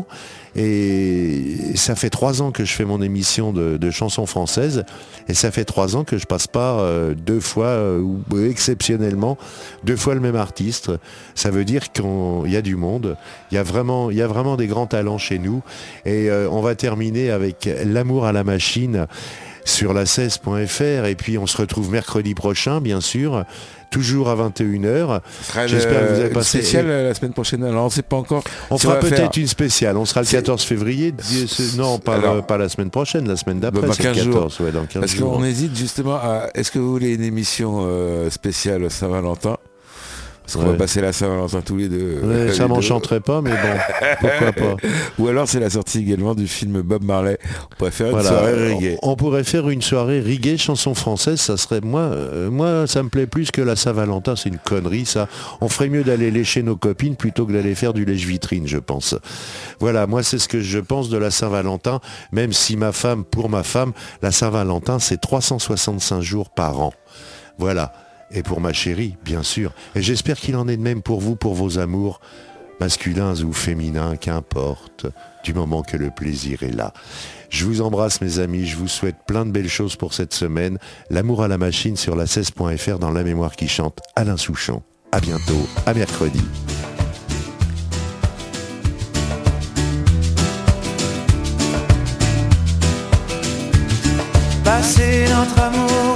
et 0.56 1.76
ça 1.76 1.96
fait 1.96 2.10
trois 2.10 2.42
ans 2.42 2.52
que 2.52 2.66
je 2.66 2.74
fais 2.74 2.86
mon 2.86 3.02
émission 3.02 3.54
de, 3.54 3.92
chansons 3.92 4.26
françaises. 4.26 4.84
Et 5.28 5.34
ça 5.34 5.52
fait 5.52 5.66
trois 5.66 5.96
ans 5.96 6.04
que 6.04 6.18
je 6.18 6.26
passe 6.26 6.48
pas 6.48 6.80
euh, 6.80 7.14
deux 7.14 7.40
fois, 7.40 7.68
euh, 7.68 8.00
ou 8.02 8.40
exceptionnellement, 8.40 9.38
deux 9.84 9.96
fois 9.96 10.16
le 10.16 10.22
même 10.22 10.36
artiste. 10.36 10.92
Ça 11.36 11.52
veut 11.52 11.66
dire 11.66 11.92
qu'il 11.92 12.52
y 12.52 12.56
a 12.56 12.62
du 12.62 12.76
monde. 12.76 13.16
Il 13.52 13.56
y 13.56 13.58
a 13.58 13.64
vraiment, 13.64 14.12
il 14.12 14.18
y 14.18 14.22
a 14.22 14.28
vraiment 14.28 14.58
des 14.58 14.68
grands 14.68 14.88
talents 14.88 15.18
chez 15.18 15.40
nous. 15.40 15.62
Et 16.06 16.30
on 16.32 16.62
va 16.62 16.76
terminer 16.76 17.32
avec 17.32 17.70
L'amour 17.86 18.26
à 18.26 18.32
la 18.32 18.44
machine 18.44 19.08
sur 19.66 19.94
la 19.94 20.06
16.fr 20.06 21.06
et 21.06 21.16
puis 21.16 21.38
on 21.38 21.46
se 21.46 21.58
retrouve 21.58 21.92
mercredi 21.92 22.34
prochain 22.34 22.82
bien 22.82 23.02
sûr 23.02 23.46
toujours 23.90 24.30
à 24.30 24.36
21h. 24.36 25.22
J'espère 25.68 26.08
que 26.08 26.14
vous 26.14 26.20
avez 26.20 26.30
passé 26.30 26.60
spéciale 26.60 26.88
la 26.88 27.14
semaine 27.14 27.34
prochaine. 27.34 27.64
Alors 27.64 27.86
on 27.86 27.90
sait 27.90 28.02
pas 28.02 28.18
encore. 28.18 28.44
On 28.70 28.78
fera 28.78 29.00
peut-être 29.00 29.38
une 29.38 29.48
spéciale. 29.48 29.98
On 29.98 30.06
sera 30.06 30.22
le 30.22 30.28
14 30.28 30.64
février. 30.64 31.14
Non, 31.78 32.00
pas, 32.00 32.42
pas 32.42 32.58
la 32.58 32.70
semaine 32.70 32.90
prochaine, 32.90 33.28
la 33.28 33.36
semaine 33.36 33.60
d'après. 33.60 33.88
Bah, 33.88 33.96
14, 33.98 34.60
ouais, 34.62 34.72
dans 34.72 34.86
15 34.86 35.00
Parce 35.00 35.16
qu'on 35.16 35.44
hésite 35.44 35.76
justement 35.76 36.16
à. 36.16 36.50
Est-ce 36.54 36.72
que 36.72 36.80
vous 36.80 36.92
voulez 36.92 37.14
une 37.14 37.24
émission 37.24 37.80
euh, 37.84 38.30
spéciale 38.30 38.90
Saint-Valentin? 38.90 39.58
Parce 40.52 40.66
qu'on 40.66 40.72
va 40.72 40.78
passer 40.78 41.00
la 41.00 41.14
Saint-Valentin 41.14 41.62
tous 41.62 41.78
les 41.78 41.90
deux. 41.90 42.52
ça 42.54 42.68
m'enchanterait 42.68 43.20
pas, 43.20 43.42
mais 43.42 43.52
bon, 43.52 43.58
pourquoi 44.20 44.52
pas. 44.52 44.76
Ou 45.20 45.28
alors 45.28 45.48
c'est 45.48 45.60
la 45.60 45.70
sortie 45.70 46.00
également 46.00 46.34
du 46.34 46.48
film 46.48 46.82
Bob 46.82 47.04
Marley. 47.04 47.38
On 47.72 47.76
pourrait 47.76 47.92
faire 47.92 48.18
une 48.18 48.24
soirée 48.24 48.74
reggae. 48.74 48.98
On, 49.04 49.16
pourrait 49.16 49.44
faire 49.44 49.70
une 49.70 49.84
soirée 49.84 50.22
reggae, 50.22 50.58
chanson 50.58 50.96
française, 50.96 51.40
ça 51.40 51.56
serait 51.56 51.82
moi, 51.82 52.02
euh, 52.02 52.50
moi 52.50 52.88
ça 52.88 53.04
me 53.04 53.10
plaît 53.10 53.28
plus 53.28 53.52
que 53.52 53.62
la 53.62 53.76
Saint-Valentin, 53.76 54.36
c'est 54.36 54.50
une 54.50 54.58
connerie 54.58 55.06
ça. 55.06 55.28
On 55.62 55.70
ferait 55.70 55.90
mieux 55.90 56.04
d'aller 56.04 56.32
lécher 56.32 56.64
nos 56.64 56.76
copines 56.76 57.16
plutôt 57.16 57.46
que 57.46 57.52
d'aller 57.52 57.76
faire 57.76 57.94
du 57.94 58.04
lèche-vitrine, 58.04 58.68
je 58.68 58.80
pense. 58.80 59.16
Voilà, 59.80 60.08
moi 60.08 60.24
c'est 60.24 60.40
ce 60.40 60.48
que 60.48 60.62
je 60.62 60.80
pense 60.80 61.10
de 61.10 61.18
la 61.18 61.30
Saint-Valentin, 61.30 62.00
même 62.32 62.54
si 62.54 62.76
ma 62.76 62.92
femme, 62.92 63.24
pour 63.24 63.50
ma 63.50 63.62
femme, 63.62 63.92
la 64.24 64.32
Saint-Valentin 64.32 64.98
c'est 64.98 65.22
365 65.22 66.22
jours 66.22 66.50
par 66.50 66.80
an. 66.80 66.94
Voilà 67.60 67.94
et 68.32 68.44
pour 68.44 68.62
ma 68.62 68.74
chérie, 68.74 69.16
bien 69.24 69.44
sûr. 69.44 69.72
Et 69.96 70.02
j'espère 70.02 70.38
qu'il 70.38 70.56
en 70.56 70.68
est 70.68 70.78
de 70.78 70.82
même 70.82 71.02
pour 71.02 71.20
vous, 71.20 71.36
pour 71.36 71.56
vos 71.56 71.80
amours, 71.80 72.20
masculins 72.80 73.42
ou 73.42 73.54
féminins, 73.54 74.16
qu'importe, 74.16 75.06
du 75.44 75.54
moment 75.54 75.84
que 75.84 75.98
le 75.98 76.10
plaisir 76.10 76.64
est 76.64 76.76
là. 76.76 76.94
Je 77.50 77.66
vous 77.66 77.82
embrasse 77.82 78.22
mes 78.22 78.40
amis, 78.40 78.66
je 78.66 78.78
vous 78.78 78.88
souhaite 78.88 79.18
plein 79.28 79.46
de 79.46 79.52
belles 79.52 79.70
choses 79.70 79.96
pour 79.96 80.14
cette 80.14 80.34
semaine. 80.34 80.78
L'amour 81.10 81.44
à 81.44 81.48
la 81.48 81.58
machine 81.58 81.98
sur 81.98 82.16
la 82.16 82.26
16.fr 82.26 83.00
dans 83.00 83.12
La 83.12 83.24
mémoire 83.24 83.56
qui 83.56 83.68
chante, 83.68 84.00
Alain 84.16 84.38
Souchon. 84.38 84.84
À 85.12 85.20
bientôt, 85.20 85.68
à 85.88 85.94
mercredi. 85.96 86.42
Passer 94.64 95.26
notre 95.30 95.60
amour 95.60 96.09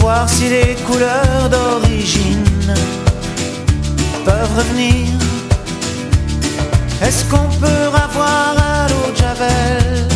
voir 0.00 0.28
si 0.28 0.48
les 0.48 0.74
couleurs 0.86 1.48
d'origine 1.50 2.74
peuvent 4.24 4.56
revenir. 4.56 5.06
Est-ce 7.02 7.24
qu'on 7.30 7.48
peut 7.62 7.86
avoir 8.06 8.54
à 8.58 8.88
l'eau 8.88 9.10
de 9.12 9.16
Javel 9.16 10.08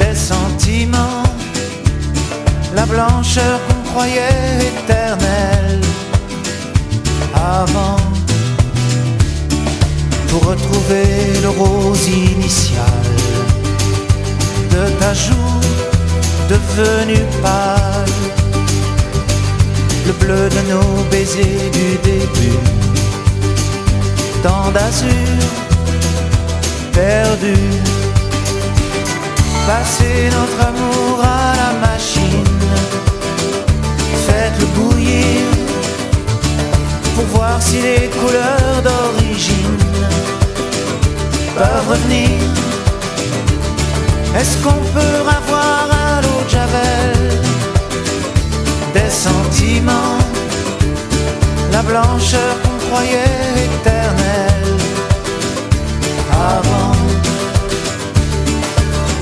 des 0.00 0.14
sentiments, 0.14 1.22
la 2.74 2.86
blancheur 2.86 3.60
qu'on 3.66 3.90
croyait 3.90 4.72
éternelle 4.72 5.80
avant 7.34 8.00
pour 10.28 10.42
retrouver 10.50 11.40
le 11.42 11.50
rose 11.50 12.08
initial 12.08 13.04
de 14.70 14.90
ta 15.00 15.12
joue? 15.14 15.85
Devenu 16.48 17.18
pâle, 17.42 18.14
le 20.06 20.12
bleu 20.12 20.48
de 20.48 20.60
nos 20.72 21.02
baisers 21.10 21.70
du 21.72 21.88
début, 22.02 22.58
tant 24.42 24.70
d'azur 24.70 25.38
perdu, 26.92 27.56
passer 29.66 30.30
notre 30.36 30.68
amour 30.70 31.20
à 31.22 31.52
la 31.62 31.72
machine, 31.86 32.58
faites-le 34.26 34.66
bouillir 34.76 35.42
pour 37.14 37.24
voir 37.36 37.60
si 37.60 37.80
les 37.82 38.08
couleurs 38.20 38.80
d'origine 38.86 39.78
peuvent 41.56 41.88
revenir. 41.88 42.30
Est-ce 44.38 44.56
qu'on 44.62 44.82
peut 44.94 45.20
avoir 45.38 45.95
Javel 46.48 47.40
des 48.94 49.10
sentiments, 49.10 50.18
la 51.70 51.82
blancheur 51.82 52.54
qu'on 52.62 52.86
croyait 52.86 53.66
éternelle 53.66 54.76
avant 56.32 56.96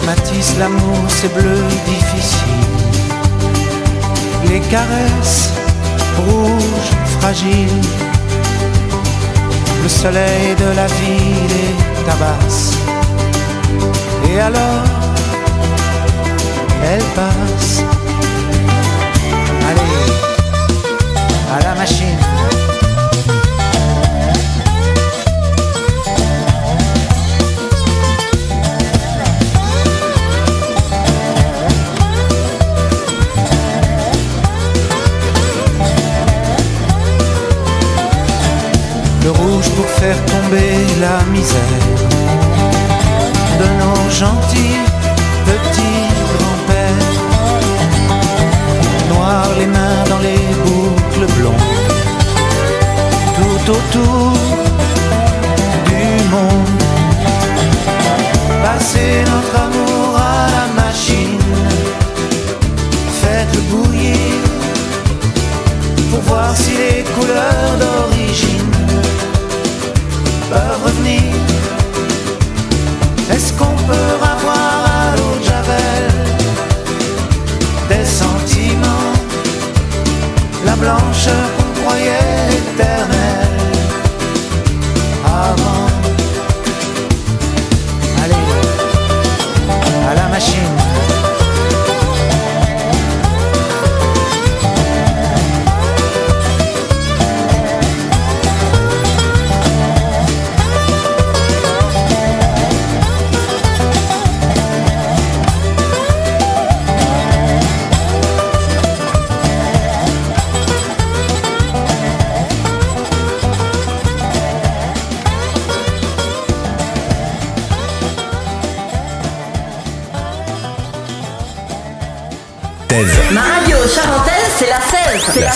Matisse, 0.07 0.55
l'amour, 0.59 0.99
c'est 1.09 1.32
bleu 1.34 1.59
difficile. 1.86 2.74
Les 4.49 4.61
caresses 4.61 5.51
rouges, 6.18 6.92
fragiles. 7.18 7.82
Le 9.82 9.88
soleil 9.88 10.55
de 10.57 10.76
la 10.76 10.86
ville 10.86 11.57
est 11.64 12.05
tabasse. 12.07 12.72
Et 14.30 14.40
alors 14.40 14.93
elle 16.85 17.03
passe. 17.14 17.82
Allez, 19.68 20.03
à 21.55 21.62
la 21.62 21.74
machine. 21.74 22.18
Le 39.22 39.30
rouge 39.30 39.70
pour 39.70 39.87
faire 39.87 40.16
tomber 40.26 40.76
la 41.01 41.22
misère 41.32 41.74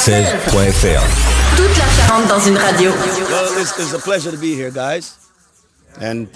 16. 0.09 0.27
C'est 0.47 0.57
la 0.57 0.71
16.fr. 0.71 1.57
Toute 1.57 1.77
la 1.77 1.85
Charente 1.89 2.29
dans 2.29 2.41
une 2.41 2.57
radio. 2.57 2.91
Well, 2.93 3.61
it's, 3.61 3.79
it's 3.79 3.93
a 3.93 3.99
pleasure 3.99 4.31
to 4.31 4.39
be 4.39 4.55
here, 4.55 4.71
guys. 4.71 5.17
And 6.01 6.33